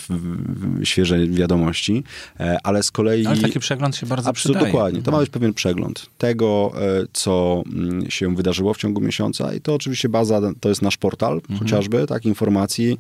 [0.84, 2.04] świeże wiadomości,
[2.40, 3.26] e, ale z kolei...
[3.26, 4.66] Ale taki przegląd się bardzo przydaje.
[4.66, 5.02] Dokładnie.
[5.02, 7.64] To ma być pewien przegląd tego, e, co
[8.10, 11.60] się wydarzyło w ciągu miesiąca i to oczywiście baza, to jest nasz portal mhm.
[11.60, 12.98] chociażby, tak, informacji,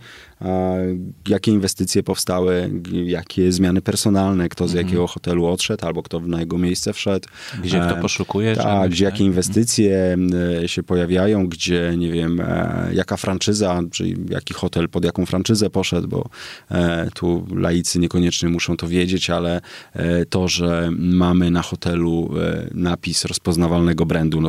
[1.27, 2.71] jakie inwestycje powstały,
[3.05, 4.87] jakie zmiany personalne, kto z mhm.
[4.87, 7.29] jakiego hotelu odszedł, albo kto na jego miejsce wszedł.
[7.63, 8.55] Gdzie kto poszukuje.
[8.55, 10.67] Tak, gdzie jakie inwestycje mhm.
[10.67, 16.07] się pojawiają, gdzie, nie wiem, e, jaka franczyza, czyli jaki hotel pod jaką franczyzę poszedł,
[16.07, 16.29] bo
[16.71, 19.61] e, tu laicy niekoniecznie muszą to wiedzieć, ale
[19.93, 22.29] e, to, że mamy na hotelu
[22.73, 24.41] napis rozpoznawalnego brandu,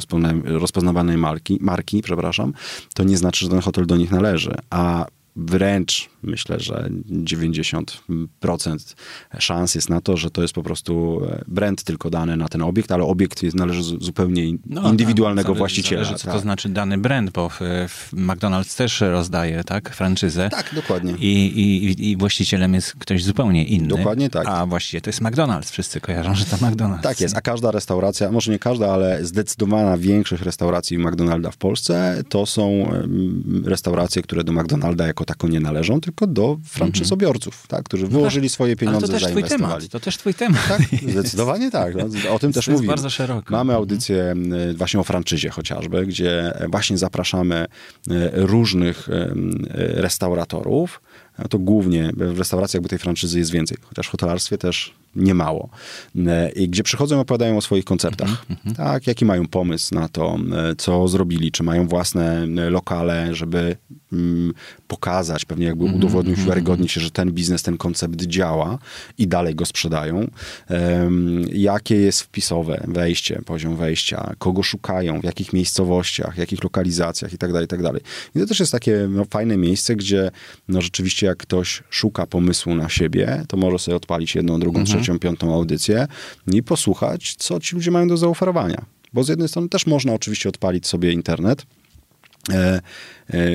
[0.44, 2.52] rozpoznawalnej marki, marki, przepraszam,
[2.94, 4.54] to nie znaczy, że ten hotel do nich należy.
[4.70, 5.06] A
[5.36, 7.86] wręcz myślę, że 90%
[9.38, 12.92] szans jest na to, że to jest po prostu brand tylko dany na ten obiekt,
[12.92, 16.04] ale obiekt jest, należy zupełnie no, indywidualnego tak, właściciela.
[16.04, 16.34] Zależy, co tak.
[16.34, 20.48] to znaczy dany brand, bo w, w McDonald's też rozdaje, tak, franczyzę.
[20.50, 21.14] Tak, dokładnie.
[21.18, 23.88] I, i, I właścicielem jest ktoś zupełnie inny.
[23.88, 24.46] Dokładnie tak.
[24.46, 25.70] A właściwie to jest McDonald's.
[25.70, 27.00] Wszyscy kojarzą, że to McDonald's.
[27.00, 32.22] Tak jest, a każda restauracja, może nie każda, ale zdecydowana większość restauracji McDonalda w Polsce
[32.28, 32.90] to są
[33.64, 38.76] restauracje, które do McDonalda jako tako nie należą, tylko do franczyzobiorców, tak, którzy wyłożyli swoje
[38.76, 39.80] pieniądze, Ale to też twój zainwestowali.
[39.80, 39.92] temat.
[39.92, 40.68] To też twój temat.
[40.68, 41.94] Tak, zdecydowanie tak.
[41.94, 42.86] No, o tym też mówimy.
[42.88, 43.54] bardzo szeroko.
[43.54, 44.34] Mamy audycję
[44.70, 49.08] y, właśnie o franczyzie chociażby, gdzie właśnie zapraszamy y, różnych
[49.74, 51.00] restauratorów.
[51.38, 55.68] A To głównie w restauracjach, bo tej franczyzy jest więcej, chociaż w hotelarstwie też niemało.
[56.56, 58.46] I gdzie przychodzą i opowiadają o swoich konceptach.
[58.76, 60.38] Tak, jaki mają pomysł na to,
[60.78, 63.76] co zrobili, czy mają własne lokale, żeby
[64.12, 64.52] mm,
[64.88, 68.78] pokazać, pewnie jakby udowodnić, wiarygodnić się, że ten biznes, ten koncept działa
[69.18, 70.30] i dalej go sprzedają.
[70.68, 77.38] Em, jakie jest wpisowe wejście, poziom wejścia, kogo szukają, w jakich miejscowościach, jakich lokalizacjach i
[77.38, 78.02] tak dalej, i tak dalej.
[78.34, 80.30] I to też jest takie no, fajne miejsce, gdzie
[80.68, 85.18] no, rzeczywiście jak ktoś szuka pomysłu na siebie, to może sobie odpalić jedną, drugą, trzecią,
[85.18, 86.06] piątą audycję
[86.52, 88.84] i posłuchać, co ci ludzie mają do zaoferowania.
[89.12, 91.66] Bo z jednej strony też można oczywiście odpalić sobie internet,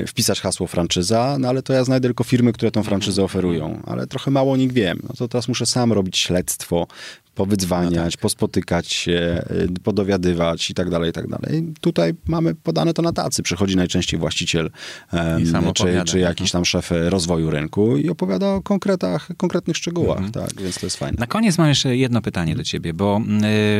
[0.06, 4.06] wpisać hasło franczyza, no ale to ja znajdę tylko firmy, które tą franczyzę oferują, ale
[4.06, 4.98] trochę mało o nich wiem.
[5.02, 6.86] No to teraz muszę sam robić śledztwo,
[7.34, 11.72] powydzwaniać, pospotykać się, y, podowiadywać i tak dalej, i tak dalej.
[11.80, 13.42] Tutaj mamy podane to na tacy.
[13.42, 14.70] Przychodzi najczęściej właściciel
[15.52, 20.30] sam czy, czy jakiś tam szef e, rozwoju rynku i opowiada o konkretach, konkretnych szczegółach,
[20.32, 21.16] tak, więc to jest fajne.
[21.18, 23.20] Na koniec mam jeszcze jedno pytanie do ciebie, bo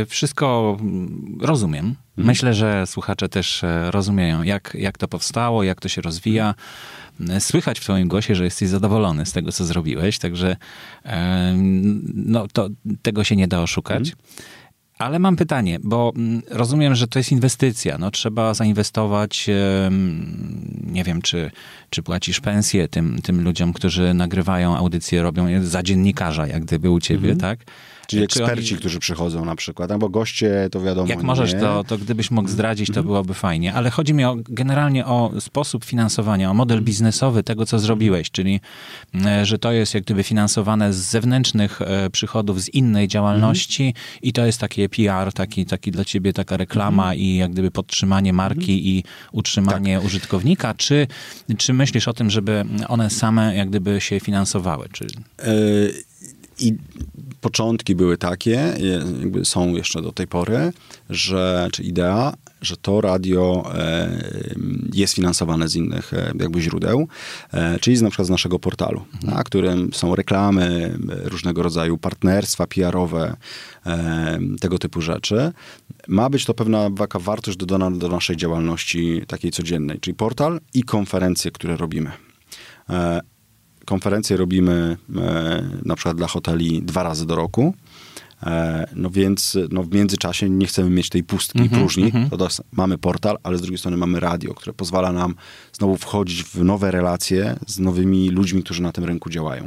[0.03, 1.95] y, wszystko mm, rozumiem.
[2.17, 6.55] Myślę, że słuchacze też e, rozumieją, jak, jak to powstało, jak to się rozwija.
[6.55, 7.02] Y,
[7.39, 10.57] Słychać w twoim głosie, że jesteś zadowolony z tego, co zrobiłeś, także
[11.05, 11.55] e,
[12.15, 12.69] no, to,
[13.03, 14.13] tego się nie da oszukać.
[14.99, 17.99] Ale mam pytanie, bo mm, rozumiem, że to jest inwestycja.
[17.99, 19.47] No, trzeba zainwestować,
[19.87, 20.27] em,
[20.87, 21.51] nie wiem, czy,
[21.91, 26.91] czy płacisz pensję tym, tym ludziom, którzy nagrywają audycje, robią je za dziennikarza, jak gdyby
[26.91, 27.59] u ciebie, tak?
[28.07, 31.09] Czyli Czy eksperci, oni- którzy przychodzą na przykład, albo goście, to wiadomo.
[31.09, 31.61] Jak możesz, nie.
[31.61, 33.75] to, to gdybyś mógł zdradzić, to byłoby fajnie.
[33.75, 38.61] Ale chodzi mi o, generalnie o sposób finansowania, o model biznesowy tego, co zrobiłeś, czyli
[39.27, 44.33] e, że to jest jak gdyby finansowane z zewnętrznych e, przychodów, z innej działalności i
[44.33, 47.19] to jest takie PR, taki, taki dla ciebie taka reklama Mhm.
[47.21, 50.05] i jak gdyby podtrzymanie marki i utrzymanie Tak.
[50.07, 51.07] użytkownika, czy,
[51.59, 54.89] czy myślisz o tym, żeby one same jak gdyby się finansowały?
[54.93, 55.07] Czy...
[55.39, 55.53] E,
[56.59, 56.75] I
[57.43, 58.75] początki były takie,
[59.21, 60.73] jakby są jeszcze do tej pory,
[61.11, 64.09] że, czy idea, że to radio e,
[64.93, 67.09] jest finansowane z innych e, jakby źródeł,
[67.53, 72.67] e, czyli z, na przykład z naszego portalu, na którym są reklamy, różnego rodzaju partnerstwa
[72.67, 73.37] PR-owe,
[74.61, 75.53] tego typu rzeczy.
[76.09, 80.83] Ma być to pewna taka wartość dodana do naszej działalności takiej codziennej, czyli portal i
[80.83, 82.11] konferencje, które robimy.
[83.85, 87.75] Konferencje robimy e, na przykład dla hoteli dwa razy do roku.
[88.43, 92.13] E, no więc no w międzyczasie nie chcemy mieć tej pustki, próżni.
[92.31, 95.35] To dos- mamy portal, ale z drugiej strony mamy radio, które pozwala nam
[95.73, 99.65] znowu wchodzić w nowe relacje z nowymi ludźmi, którzy na tym rynku działają.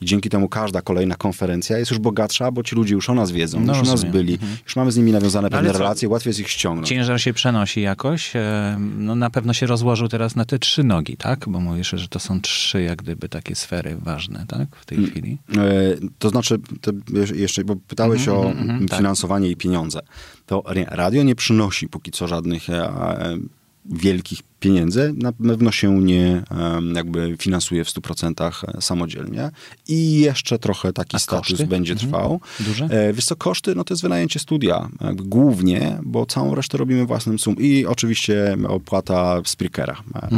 [0.00, 3.30] I dzięki temu każda kolejna konferencja jest już bogatsza, bo ci ludzie już o nas
[3.30, 4.12] wiedzą, No, już u nas rozumiem.
[4.12, 6.88] byli, już mamy z nimi nawiązane ale pewne relacje, łatwiej jest ich ściągnąć.
[6.88, 8.36] Ciężar się przenosi jakoś.
[8.36, 11.44] e, No na pewno się rozłożył teraz na te trzy nogi, tak?
[11.48, 14.76] Bo mówisz, że to są trzy jak gdyby takie sfery ważne, tak?
[14.76, 15.10] W tej Mm.
[15.10, 15.38] chwili.
[15.56, 15.60] E,
[16.18, 16.90] To znaczy, to
[17.34, 18.52] jeszcze, bo pytałeś o
[18.88, 18.98] tak.
[18.98, 20.00] finansowanie i pieniądze.
[20.46, 23.36] To radio nie przynosi póki co żadnych e, e,
[23.84, 25.14] wielkich pieniędzy.
[25.16, 29.50] Na pewno się nie e, jakby finansuje w 100% samodzielnie.
[29.88, 31.66] I jeszcze trochę taki A status koszty?
[31.66, 32.10] będzie Mhm.
[32.10, 32.40] trwał.
[32.60, 32.84] Duże?
[32.84, 34.88] E, Wiesz co, koszty, no to jest wynajęcie studia.
[35.14, 37.56] Głównie, bo całą resztę robimy własnym sum.
[37.58, 39.96] I oczywiście opłata Spreakera,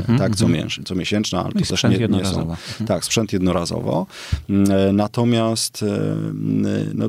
[0.08, 2.40] e, tak, co, miesięczna, co miesięczna, ale Mhm, No to też nie, nie są.
[2.40, 2.86] Mhm.
[2.86, 4.06] Tak, sprzęt jednorazowo.
[4.50, 6.16] Mm, e, Natomiast e,
[6.94, 7.06] no,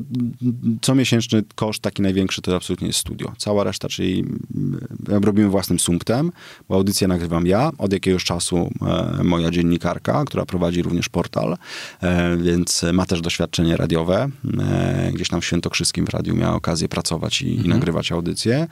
[0.80, 3.32] comiesięczny koszt taki największy to absolutnie jest studio.
[3.38, 4.24] Cała reszta, czyli
[4.56, 4.80] mm,
[5.24, 6.32] robimy własnym sumptem,
[6.68, 6.76] bo
[7.08, 8.70] audycję nagrywam ja, od jakiegoś czasu
[9.18, 11.56] e, moja dziennikarka, która prowadzi również portal,
[12.02, 14.28] e, więc ma też doświadczenie radiowe.
[14.60, 18.66] E, Gdzieś tam w Świętokrzyskim w radiu miała okazję pracować i, i nagrywać audycje,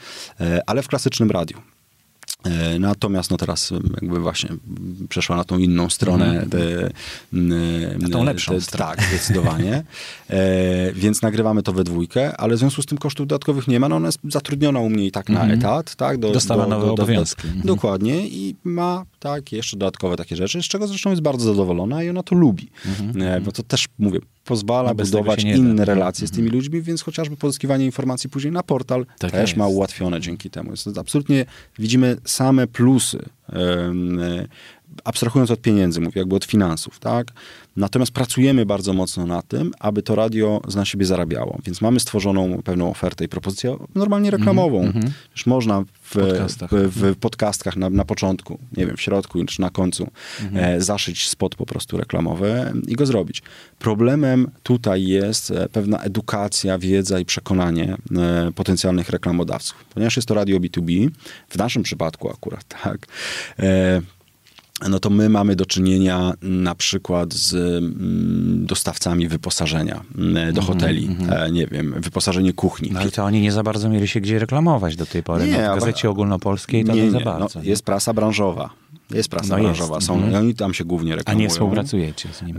[0.67, 1.76] ale w klasycznym radiu.
[2.47, 4.51] E, Natomiast no teraz jakby właśnie
[5.09, 6.47] przeszła na tą inną stronę.
[6.51, 6.89] te,
[7.33, 7.49] m,
[7.99, 8.97] Na tą m, lepszą stronę.
[8.97, 9.85] Tak, zdecydowanie.
[10.31, 13.89] E, więc nagrywamy to we dwójkę, ale w związku z tym kosztów dodatkowych nie ma.
[13.89, 15.95] No ona jest zatrudniona u mnie i tak na etat.
[15.95, 17.47] Tak, do, Dostała nowe obowiązki.
[17.47, 17.67] Mhm.
[17.67, 22.11] Dokładnie i ma tak jeszcze dodatkowe takie rzeczy, z czego zresztą jest bardzo zadowolona i
[22.11, 22.69] ona to lubi.
[23.21, 24.97] E, bo to też, mówię, pozwala Mhm.
[24.99, 25.59] No budować się nie da.
[25.59, 25.89] inne Mhm.
[25.89, 29.77] relacje z tymi ludźmi, więc chociażby pozyskiwanie informacji później na portal Tak też ma jest.
[29.77, 30.71] ułatwione dzięki temu.
[30.71, 31.45] Jest absolutnie,
[31.79, 33.19] widzimy same plusy
[35.05, 37.33] abstrahując od pieniędzy, mówię jakby od finansów, tak?
[37.77, 41.59] Natomiast pracujemy bardzo mocno na tym, aby to radio na siebie zarabiało.
[41.65, 44.81] Więc mamy stworzoną pewną ofertę i propozycję normalnie reklamową.
[44.81, 45.11] Mm -hmm.
[45.33, 49.61] Już można w podcastach, w, w podcastach na, na, początku, nie wiem, w środku czy
[49.61, 50.09] na końcu
[50.41, 50.59] mm -hmm.
[50.59, 53.43] e, zaszyć spot po prostu reklamowy i go zrobić.
[53.79, 59.85] Problemem tutaj jest e, pewna edukacja, wiedza i przekonanie e, potencjalnych reklamodawców.
[59.95, 61.11] Ponieważ jest to radio B2B,
[61.49, 63.07] w naszym przypadku akurat, tak,
[63.59, 64.16] e,
[64.89, 70.67] no to my mamy do czynienia na przykład z mm, dostawcami wyposażenia mm, do mhm,
[70.67, 71.53] hoteli, mm -hmm.
[71.53, 72.91] nie wiem, wyposażenie kuchni.
[72.93, 75.47] No ale to oni nie za bardzo mieli się gdzie reklamować do tej pory.
[75.47, 77.59] Nie, no, w gazecie ogólnopolskiej to nie, nie za bardzo.
[77.59, 78.71] No, jest prasa branżowa.
[79.11, 80.35] Jest prasa no branżowa, są, mm.
[80.35, 81.41] oni tam się głównie reklamują.
[81.41, 82.59] A nie współpracujecie z nimi?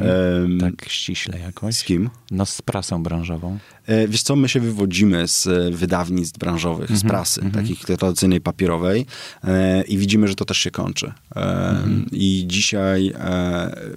[0.60, 1.76] tak ściśle jakoś?
[1.76, 2.10] Z kim?
[2.32, 3.58] No z prasą branżową.
[3.88, 7.02] E, wiesz co, my się wywodzimy z e, wydawnictw branżowych, mm -hmm.
[7.02, 7.56] z mhm, prasy, mm -hmm.
[7.56, 9.06] takich tradycyjnej papierowej
[9.44, 11.14] e, i widzimy, że to też się kończy.
[11.36, 12.06] Mm -hmm.
[12.12, 13.14] I dzisiaj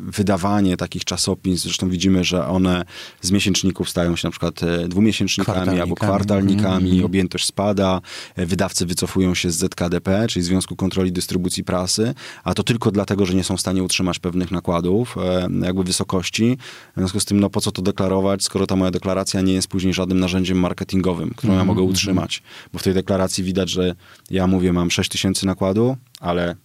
[0.00, 2.84] wydawanie takich czasopism, zresztą widzimy, że one
[3.20, 7.04] z miesięczników stają się na przykład dwumiesięcznikami albo kwartalnikami, mhm.
[7.04, 8.00] objętość spada,
[8.36, 12.14] wydawcy wycofują się z ZKDP, czyli Związku Kontroli Dystrybucji Prasy,
[12.44, 15.16] a to tylko dlatego, że nie są w stanie utrzymać pewnych nakładów,
[15.62, 16.58] jakby wysokości.
[16.96, 19.68] W związku z tym, no po co to deklarować, skoro ta moja deklaracja nie jest
[19.68, 21.90] później żadnym narzędziem marketingowym, którą ja mhm, mogę mhm.
[21.90, 22.42] utrzymać.
[22.72, 23.94] Bo w tej deklaracji widać, że
[24.30, 26.56] ja mówię, mam 6 tysięcy nakładu, ale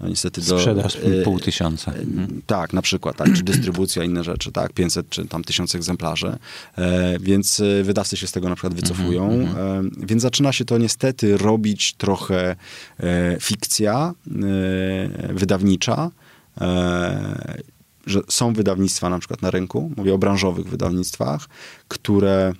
[0.00, 0.58] no niestety do...
[0.58, 1.92] Sprzedaż y, pół tysiąca.
[1.92, 2.06] Y,
[2.46, 6.36] tak, na przykład, tak, czy dystrybucja, inne rzeczy, tak, 500 czy tam 1000 egzemplarzy,
[6.78, 9.58] e, więc wydawcy się z tego na przykład wycofują, -hmm.
[9.58, 12.56] e, więc zaczyna się to niestety robić trochę
[13.40, 14.12] fikcja
[15.28, 16.10] wydawnicza,
[18.08, 21.48] że są wydawnictwa na przykład na rynku, mówię o branżowych wydawnictwach,
[21.88, 22.52] które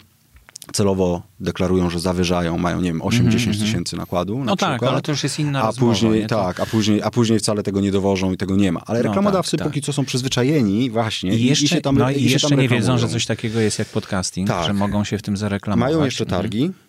[0.73, 3.61] celowo deklarują, że zawyżają, mają, nie wiem, 8-10 mm -hmm.
[3.61, 4.45] tysięcy nakładu.
[4.45, 7.39] No tak, ale to już jest inna a rozmowa, później, Tak, a później, a później
[7.39, 8.83] wcale tego nie dowożą i tego nie ma.
[8.87, 9.87] Ale no reklamodawcy no tak, póki tak.
[9.87, 12.99] co są przyzwyczajeni właśnie i, jeszcze, i się tam No i, i jeszcze nie wiedzą,
[12.99, 14.67] że coś takiego jest jak podcasting, tak.
[14.67, 15.93] że mogą się w tym zareklamować.
[15.93, 16.63] Mają jeszcze targi.
[16.63, 16.88] Mm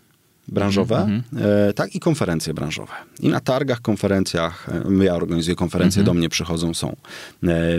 [0.52, 1.74] branżowe, mm -hmm.
[1.74, 2.94] tak i konferencje branżowe.
[3.20, 4.70] I na targach, konferencjach,
[5.00, 6.14] e, ja organizuję konferencje, mm -hmm.
[6.14, 6.90] do mnie przychodzą, są.
[6.90, 6.96] E,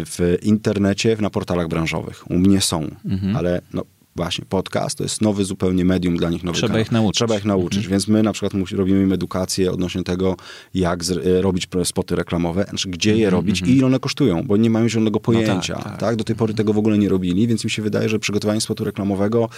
[0.05, 2.31] w internecie, na portalach branżowych.
[2.31, 3.37] U mnie są, mm -hmm.
[3.37, 3.85] ale no,
[4.17, 6.45] właśnie podcast to jest nowy zupełnie medium dla nich.
[6.45, 6.83] Nowy Trzeba kanał.
[6.83, 7.17] ich nauczyć.
[7.17, 7.91] Trzeba ich nauczyć, mhm.
[7.91, 10.37] więc my na przykład robimy im edukację odnośnie tego,
[10.75, 13.73] jak z, robić spoty reklamowe, znaczy gdzie je mhm, robić mhm.
[13.73, 15.75] i ile one kosztują, bo nie mają zielonego pojęcia.
[15.75, 16.01] No tak, tak.
[16.01, 18.61] tak, Do tej pory tego w ogóle nie robili, więc mi się wydaje, że przygotowanie
[18.61, 19.49] spotu reklamowego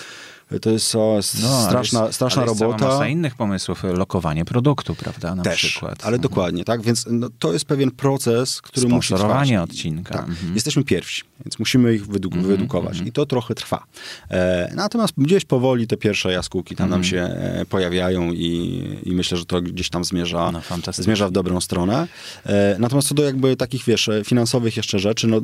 [0.61, 2.73] to jest o, no, straszna, jest, straszna ale robota.
[2.73, 6.05] Jest masa innych pomysłów, lokowanie produktu, prawda, na Też, przykład.
[6.05, 9.53] ale dokładnie, tak, więc no, to jest pewien proces, który musi trwać.
[9.53, 10.15] odcinka.
[10.15, 10.29] Tak.
[10.29, 10.55] Mhm.
[10.55, 13.09] Jesteśmy pierwsi, więc musimy ich wyedu mhm, wyedukować mhm.
[13.09, 13.85] i to trochę trwa.
[14.31, 17.11] E, natomiast gdzieś powoli te pierwsze jaskółki tam nam mhm.
[17.11, 20.61] się e, pojawiają i, i myślę, że to gdzieś tam zmierza, no,
[20.93, 22.09] zmierza w dobrą stronę.
[22.47, 25.41] E, natomiast co do jakby takich, wiesz, finansowych jeszcze rzeczy, no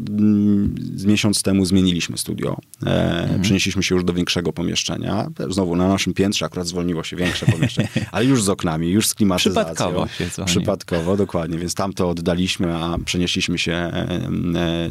[0.97, 2.57] z miesiąc temu zmieniliśmy studio.
[2.87, 3.43] E, mhm.
[3.43, 5.51] Przenieśliśmy się już do większego pomieszczenia pomieszczenia.
[5.51, 9.15] Znowu na naszym piętrze akurat zwolniło się większe pomieszczenie, ale już z oknami, już z
[9.15, 9.65] klimatyzacją.
[9.65, 10.45] Przypadkowo się.
[10.45, 11.59] Przypadkowo, dokładnie.
[11.59, 14.91] Więc tam to oddaliśmy, a przenieśliśmy się e, e,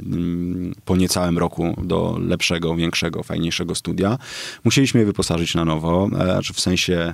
[0.85, 4.17] po niecałym roku do lepszego, większego, fajniejszego studia.
[4.63, 7.13] Musieliśmy je wyposażyć na nowo, e, znaczy w sensie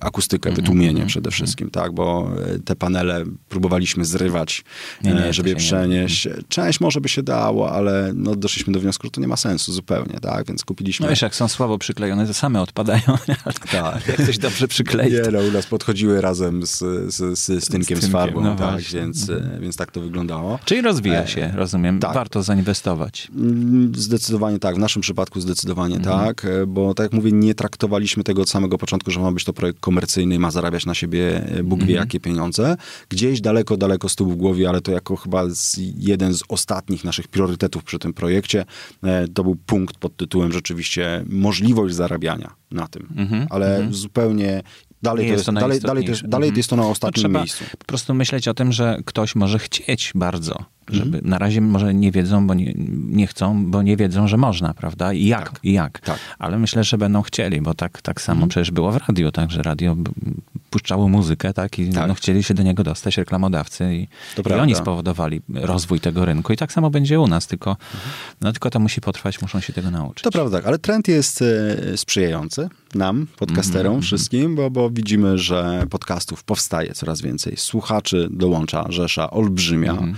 [0.00, 1.10] akustykę, mhm, wytłumienie mm -hmm.
[1.10, 2.30] przede wszystkim, tak, bo
[2.64, 4.64] te panele próbowaliśmy zrywać,
[5.04, 6.28] nie, nie, żeby je przenieść.
[6.48, 9.72] Część może by się dało, ale no, doszliśmy do wniosku, że to nie ma sensu
[9.72, 11.06] zupełnie, tak, więc kupiliśmy...
[11.06, 13.02] No wiesz, jak są słabo przyklejone one same odpadają.
[13.72, 14.08] tak.
[14.08, 15.12] Jak ktoś dobrze przyklei.
[15.12, 16.78] Nie, no, u nas podchodziły razem z,
[17.14, 19.60] z, z, z tynkiem, z, farbą, no tak, więc, mhm.
[19.60, 20.58] więc tak to wyglądało.
[20.64, 21.98] Czyli rozwija e, się, rozumiem.
[21.98, 22.14] Tak.
[22.14, 23.28] Warto zainwestować.
[23.36, 24.76] Mm, zdecydowanie tak.
[24.76, 26.26] W naszym przypadku zdecydowanie mhm.
[26.26, 29.44] tak, e, bo tak jak mówię, nie traktowaliśmy tego od samego początku, że ma być
[29.44, 32.00] to projekt komercyjny i ma zarabiać na siebie e, Bóg wie mhm.
[32.00, 32.76] jakie pieniądze.
[33.08, 37.04] Gdzieś daleko, daleko z tyłu w głowie, ale to jako chyba z, jeden z ostatnich
[37.04, 38.64] naszych priorytetów przy tym projekcie,
[39.34, 43.92] to był punkt pod tytułem rzeczywiście możliwość zarabiania na tym, mm-hmm, ale mm-hmm.
[43.92, 44.62] zupełnie
[45.02, 47.64] Dalej, to jest, jest, dalej, dalej, to jest, dalej jest to na ostatnim trzeba miejscu.
[47.78, 51.30] po prostu myśleć o tym, że ktoś może chcieć bardzo, żeby mm.
[51.30, 52.74] na razie może nie wiedzą, bo nie,
[53.08, 55.12] nie, chcą, bo nie wiedzą, że można, prawda?
[55.12, 55.64] I jak, tak.
[55.64, 56.00] i jak.
[56.00, 56.18] Tak.
[56.38, 58.48] Ale myślę, że będą chcieli, bo tak, tak samo mm.
[58.48, 59.96] przecież było w radiu, tak, że radio
[60.70, 62.08] puszczało muzykę, tak, i tak.
[62.08, 64.08] No, chcieli się do niego dostać reklamodawcy i,
[64.50, 66.52] i oni spowodowali rozwój tego rynku.
[66.52, 68.06] I tak samo będzie u nas, tylko, mm.
[68.40, 70.22] no, tylko to musi potrwać, muszą się tego nauczyć.
[70.22, 72.68] To prawda, ale trend jest e, sprzyjający.
[72.94, 77.56] Nam, podcasterom mm wszystkim, bo, bo widzimy, że podcastów powstaje coraz więcej.
[77.56, 79.92] Słuchaczy dołącza rzesza olbrzymia.
[79.92, 80.16] Mm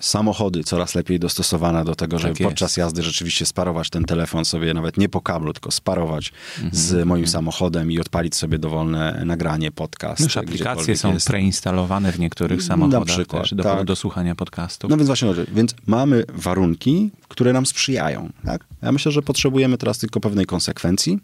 [0.00, 4.74] samochody coraz lepiej dostosowane do tego, żeby tak podczas jazdy rzeczywiście sparować ten telefon sobie
[4.74, 6.74] nawet nie po kablu, tylko sparować mm -hmm.
[6.74, 10.20] z moim samochodem i odpalić sobie dowolne nagranie, podcast.
[10.20, 11.26] Już aplikacje są jest.
[11.26, 13.84] preinstalowane w niektórych samochodach Na przykład, też do, tak.
[13.84, 14.90] do słuchania podcastów.
[14.90, 18.30] No więc właśnie, więc mamy warunki, które nam sprzyjają.
[18.44, 18.64] Tak?
[18.82, 21.18] Ja myślę, że potrzebujemy teraz tylko pewnej konsekwencji,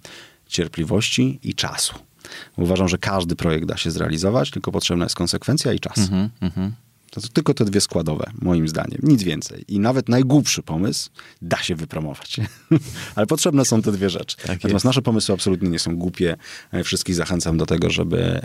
[0.48, 1.94] cierpliwości i czasu.
[2.56, 5.98] Uważam, że każdy projekt da się zrealizować, tylko potrzebna jest konsekwencja i czas.
[5.98, 6.70] Mm -hmm.
[7.10, 8.98] To, to tylko te dwie składowe, moim zdaniem.
[9.02, 9.64] Nic więcej.
[9.68, 11.10] I nawet najgłupszy pomysł
[11.42, 12.36] da się wypromować.
[13.14, 14.36] Ale potrzebne są te dwie rzeczy.
[14.36, 14.84] Tak Natomiast jest.
[14.84, 16.36] nasze pomysły absolutnie nie są głupie.
[16.72, 18.40] E, wszystkich zachęcam do tego, żeby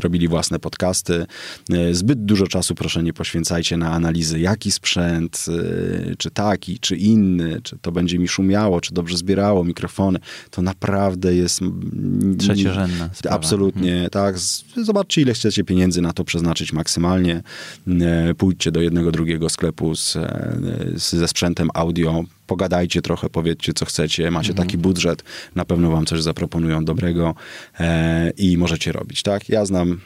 [0.00, 1.26] robili własne podcasty.
[1.70, 6.96] E, zbyt dużo czasu proszę nie poświęcajcie na analizy, jaki sprzęt, e, czy taki, czy
[6.96, 10.18] inny, czy to będzie mi szumiało, czy dobrze zbierało mikrofony.
[10.50, 11.60] To naprawdę jest...
[12.38, 13.36] Trzeciorzędna sprawa.
[13.36, 14.10] Absolutnie, hmm.
[14.10, 14.36] tak.
[14.84, 17.42] Zobaczcie, ile chcecie pieniędzy na to przeznaczyć maksymalnie
[18.38, 20.56] pójdźcie do jednego, drugiego sklepu z, e,
[20.96, 24.68] z, ze sprzętem audio, pogadajcie trochę, powiedzcie co chcecie, macie mhm.
[24.68, 27.34] taki budżet, na pewno wam coś zaproponują dobrego
[27.80, 29.48] e, i możecie robić, tak?
[29.48, 30.00] Ja znam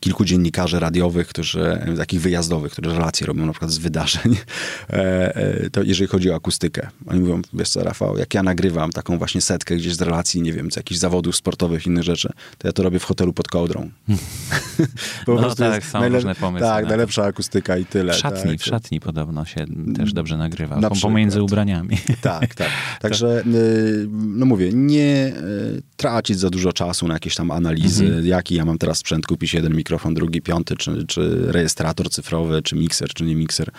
[0.00, 4.36] kilku dziennikarzy radiowych, którzy, takich wyjazdowych, którzy relacje robią na przykład z wydarzeń,
[4.90, 6.88] e, e, to jeżeli chodzi o akustykę.
[7.06, 10.52] Oni mówią, wiesz co Rafał, jak ja nagrywam taką właśnie setkę gdzieś z relacji, nie
[10.52, 12.28] wiem, z jakichś zawodów sportowych, innych rzeczy,
[12.58, 13.90] to ja to robię w hotelu pod kołdrą.
[15.26, 16.68] po no tak, są różne pomysły.
[16.68, 18.12] Tak, najlepsza akustyka i tyle.
[18.12, 18.60] W szatni, tak.
[18.60, 19.66] w szatni podobno się
[19.96, 21.98] też dobrze nagrywa, na pomiędzy ubraniami.
[22.20, 22.68] tak, tak.
[23.00, 28.26] Także, y, no mówię, nie y, tracić za dużo czasu na jakieś tam analizy, mhm.
[28.26, 32.76] jaki ja mam teraz sprzęt, kupić jeden mikrofon, drugi, piąty, czy, czy rejestrator cyfrowy, czy
[32.76, 33.70] mikser, czy nie mikser.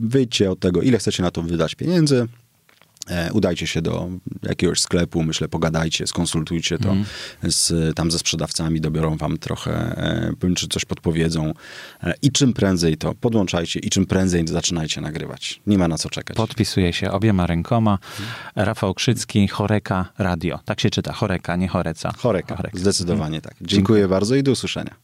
[0.00, 2.26] Wyjdźcie od tego, ile chcecie na to wydać pieniędzy,
[3.32, 4.08] udajcie się do
[4.42, 7.04] jakiegoś sklepu, myślę, pogadajcie, skonsultujcie to mm.
[7.42, 9.72] z, tam ze sprzedawcami, dobiorą wam trochę,
[10.42, 11.54] e, czy coś podpowiedzą
[12.02, 15.60] e, i czym prędzej to podłączajcie i czym prędzej zaczynajcie nagrywać.
[15.66, 16.36] Nie ma na co czekać.
[16.36, 17.98] Podpisuję się obiema rękoma.
[18.56, 20.60] Rafał Krzycki, Choreka Radio.
[20.64, 22.12] Tak się czyta, Choreka, nie Choreca.
[22.18, 22.78] Choreka, Choreka.
[22.78, 23.40] zdecydowanie mm.
[23.40, 23.52] tak.
[23.52, 24.94] Dziękuję, Dziękuję bardzo i do usłyszenia.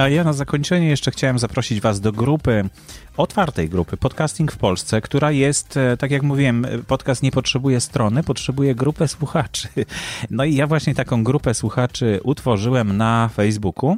[0.00, 2.68] A ja na zakończenie jeszcze chciałem zaprosić Was do grupy,
[3.16, 8.22] otwartej grupy Podcasting w Polsce, która jest, e, tak jak mówiłem, podcast nie potrzebuje strony,
[8.22, 9.68] potrzebuje grupę słuchaczy.
[10.30, 13.96] No i ja właśnie taką grupę słuchaczy utworzyłem na Facebooku.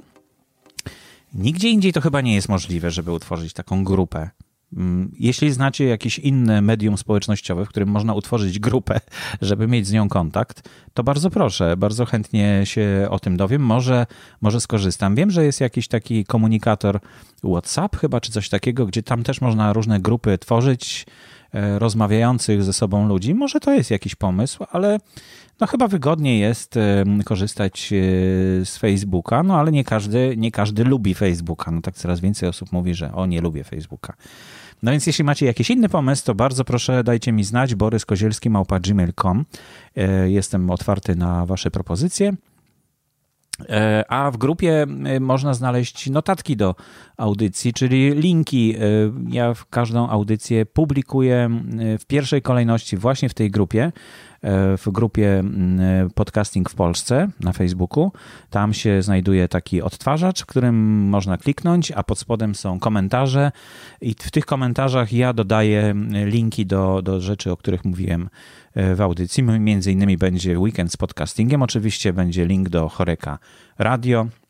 [1.35, 4.31] Nigdzie indziej to chyba nie jest możliwe, żeby utworzyć taką grupę.
[4.77, 9.01] Mm, jeśli znacie jakieś inne medium społecznościowe, w którym można utworzyć grupę,
[9.41, 13.63] żeby mieć z nią kontakt, to bardzo proszę, bardzo chętnie się o tym dowiem.
[13.63, 14.07] Może,
[14.41, 15.15] może skorzystam.
[15.15, 17.01] Wiem, że jest jakiś taki komunikator
[17.45, 21.07] WhatsApp chyba, czy coś takiego, gdzie tam też można różne grupy tworzyć,
[21.55, 23.35] e, rozmawiających ze sobą ludzi.
[23.35, 24.99] Może to jest jakiś pomysł, ale
[25.61, 26.79] no chyba wygodniej jest
[27.25, 27.97] korzystać e,
[28.65, 31.71] z Facebooka, no ale nie każdy, nie każdy lubi Facebooka.
[31.71, 34.15] No tak coraz więcej osób mówi, że o nie lubię Facebooka.
[34.83, 37.75] No więc jeśli macie jakiś inny pomysł, to bardzo proszę dajcie mi znać.
[37.75, 39.45] Borys Kozielski, małpa.gmail.com.
[39.97, 42.33] E, jestem otwarty na wasze propozycje.
[43.69, 46.75] E, a w grupie e, można znaleźć notatki do
[47.17, 48.75] audycji, czyli linki.
[49.29, 51.51] Ja w każdą audycję publikuję
[51.99, 53.93] w pierwszej kolejności właśnie w tej grupie.
[54.43, 58.13] E, w grupie mm, Podcasting w Polsce na Facebooku.
[58.51, 63.53] Tam się znajduje taki odtwarzacz, w którym można kliknąć, a pod spodem są komentarze
[64.01, 68.29] i w tych komentarzach ja dodaję mm, linki do, do rzeczy, o których mówiłem
[68.75, 69.43] e, w audycji.
[69.43, 73.39] Między innymi będzie weekend z podcastingiem, oczywiście będzie link do Choreka
[73.79, 74.42] Radio, E,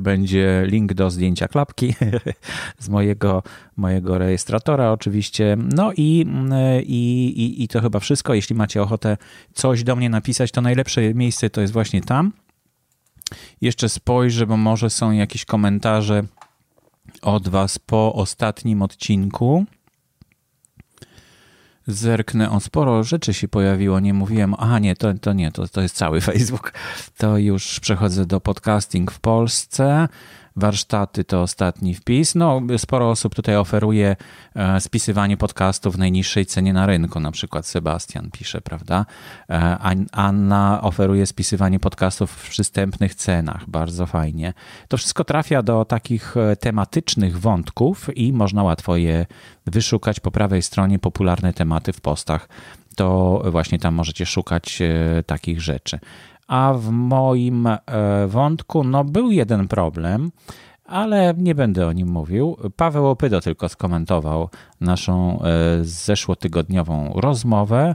[0.00, 1.94] będzie link do zdjęcia klapki
[2.78, 3.42] z mojego,
[3.76, 5.56] mojego rejestratora oczywiście.
[5.74, 8.34] No i, e, i, i, i to chyba wszystko.
[8.34, 9.16] Jeśli macie ochotę
[9.54, 12.32] coś do mnie napisać, to najlepsze miejsce to jest właśnie tam.
[13.60, 16.24] Jeszcze spojrzę, bo może są jakieś komentarze
[17.22, 19.64] od Was po ostatnim odcinku.
[21.86, 25.80] Zerknę, o sporo rzeczy się pojawiło, nie mówiłem, a nie, to, to nie, to, to
[25.80, 26.72] jest cały Facebook.
[27.16, 30.08] To już przechodzę do podcasting w Polsce.
[30.60, 32.34] Warsztaty to ostatni wpis.
[32.34, 34.16] No, sporo osób tutaj oferuje
[34.54, 37.20] e, spisywanie podcastów w najniższej cenie na rynku.
[37.20, 39.06] Na przykład Sebastian pisze, prawda?
[39.50, 39.78] E,
[40.12, 43.70] Anna oferuje spisywanie podcastów w przystępnych cenach.
[43.70, 44.52] Bardzo fajnie.
[44.88, 49.26] To wszystko trafia do takich e, tematycznych wątków i można łatwo je
[49.66, 52.48] wyszukać po prawej stronie popularne tematy w postach.
[52.96, 54.78] To właśnie tam możecie szukać
[55.26, 55.98] takich rzeczy
[56.50, 57.78] a w moim e,
[58.26, 60.30] wątku no, był jeden problem,
[60.84, 62.56] ale nie będę o nim mówił.
[62.76, 64.48] Paweł Opydo tylko skomentował
[64.80, 65.42] naszą
[65.82, 67.94] zeszłotygodniową rozmowę.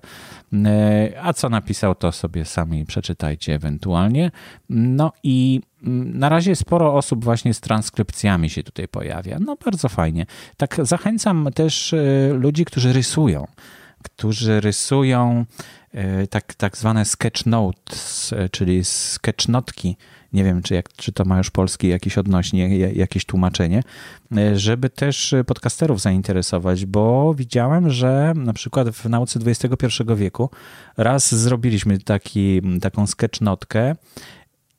[1.21, 4.31] A co napisał, to sobie sami przeczytajcie ewentualnie.
[4.69, 9.37] No i mm, na razie sporo osób właśnie z transkrypcjami się tutaj pojawia.
[9.39, 10.25] No bardzo fajnie.
[10.57, 11.95] Tak zachęcam też
[12.33, 13.47] ludzi, którzy rysują
[14.05, 15.84] którzy rysują e,
[16.29, 19.97] tak, tak zwane sketch notes, e, czyli sketchnotki.
[20.33, 23.83] Nie wiem, czy, jak, czy to ma już polski jakiś odnośnie, jakieś tłumaczenie,
[24.37, 30.49] e, żeby też podcasterów zainteresować, bo widziałem, że na przykład w nauce XXI wieku
[30.97, 33.95] raz zrobiliśmy taki, taką sketchnotkę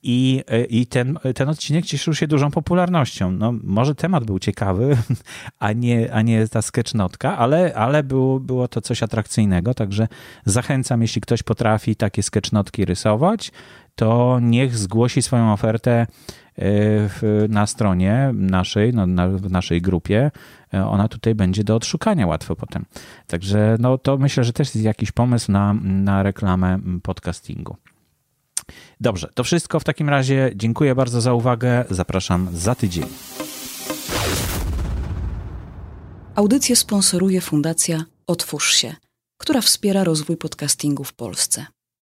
[0.07, 3.31] i, i ten, ten odcinek cieszył się dużą popularnością.
[3.31, 4.97] No, może temat był ciekawy,
[5.59, 10.09] a nie, a nie ta sketchnotka, ale, ale było, było to coś atrakcyjnego, także
[10.45, 13.53] zachęcam, jeśli ktoś potrafi takie sketchnotki rysować,
[13.95, 16.07] to niech zgłosi swoją ofertę
[16.59, 16.69] e,
[17.49, 20.31] na stronie naszej, no, na, w naszej grupie.
[20.75, 22.85] E, ona tutaj będzie do odszukania łatwo potem.
[23.27, 27.77] Także no, to myślę, że też jest jakiś pomysł na, na reklamę podcastingu.
[29.01, 30.53] Dobrze, to wszystko w takim razie.
[30.55, 31.85] Dziękuję bardzo za uwagę.
[31.91, 33.05] Zapraszam za tydzień.
[36.35, 38.95] Audycję sponsoruje Fundacja Otwórz się,
[39.39, 41.67] która wspiera rozwój podcastingu w Polsce.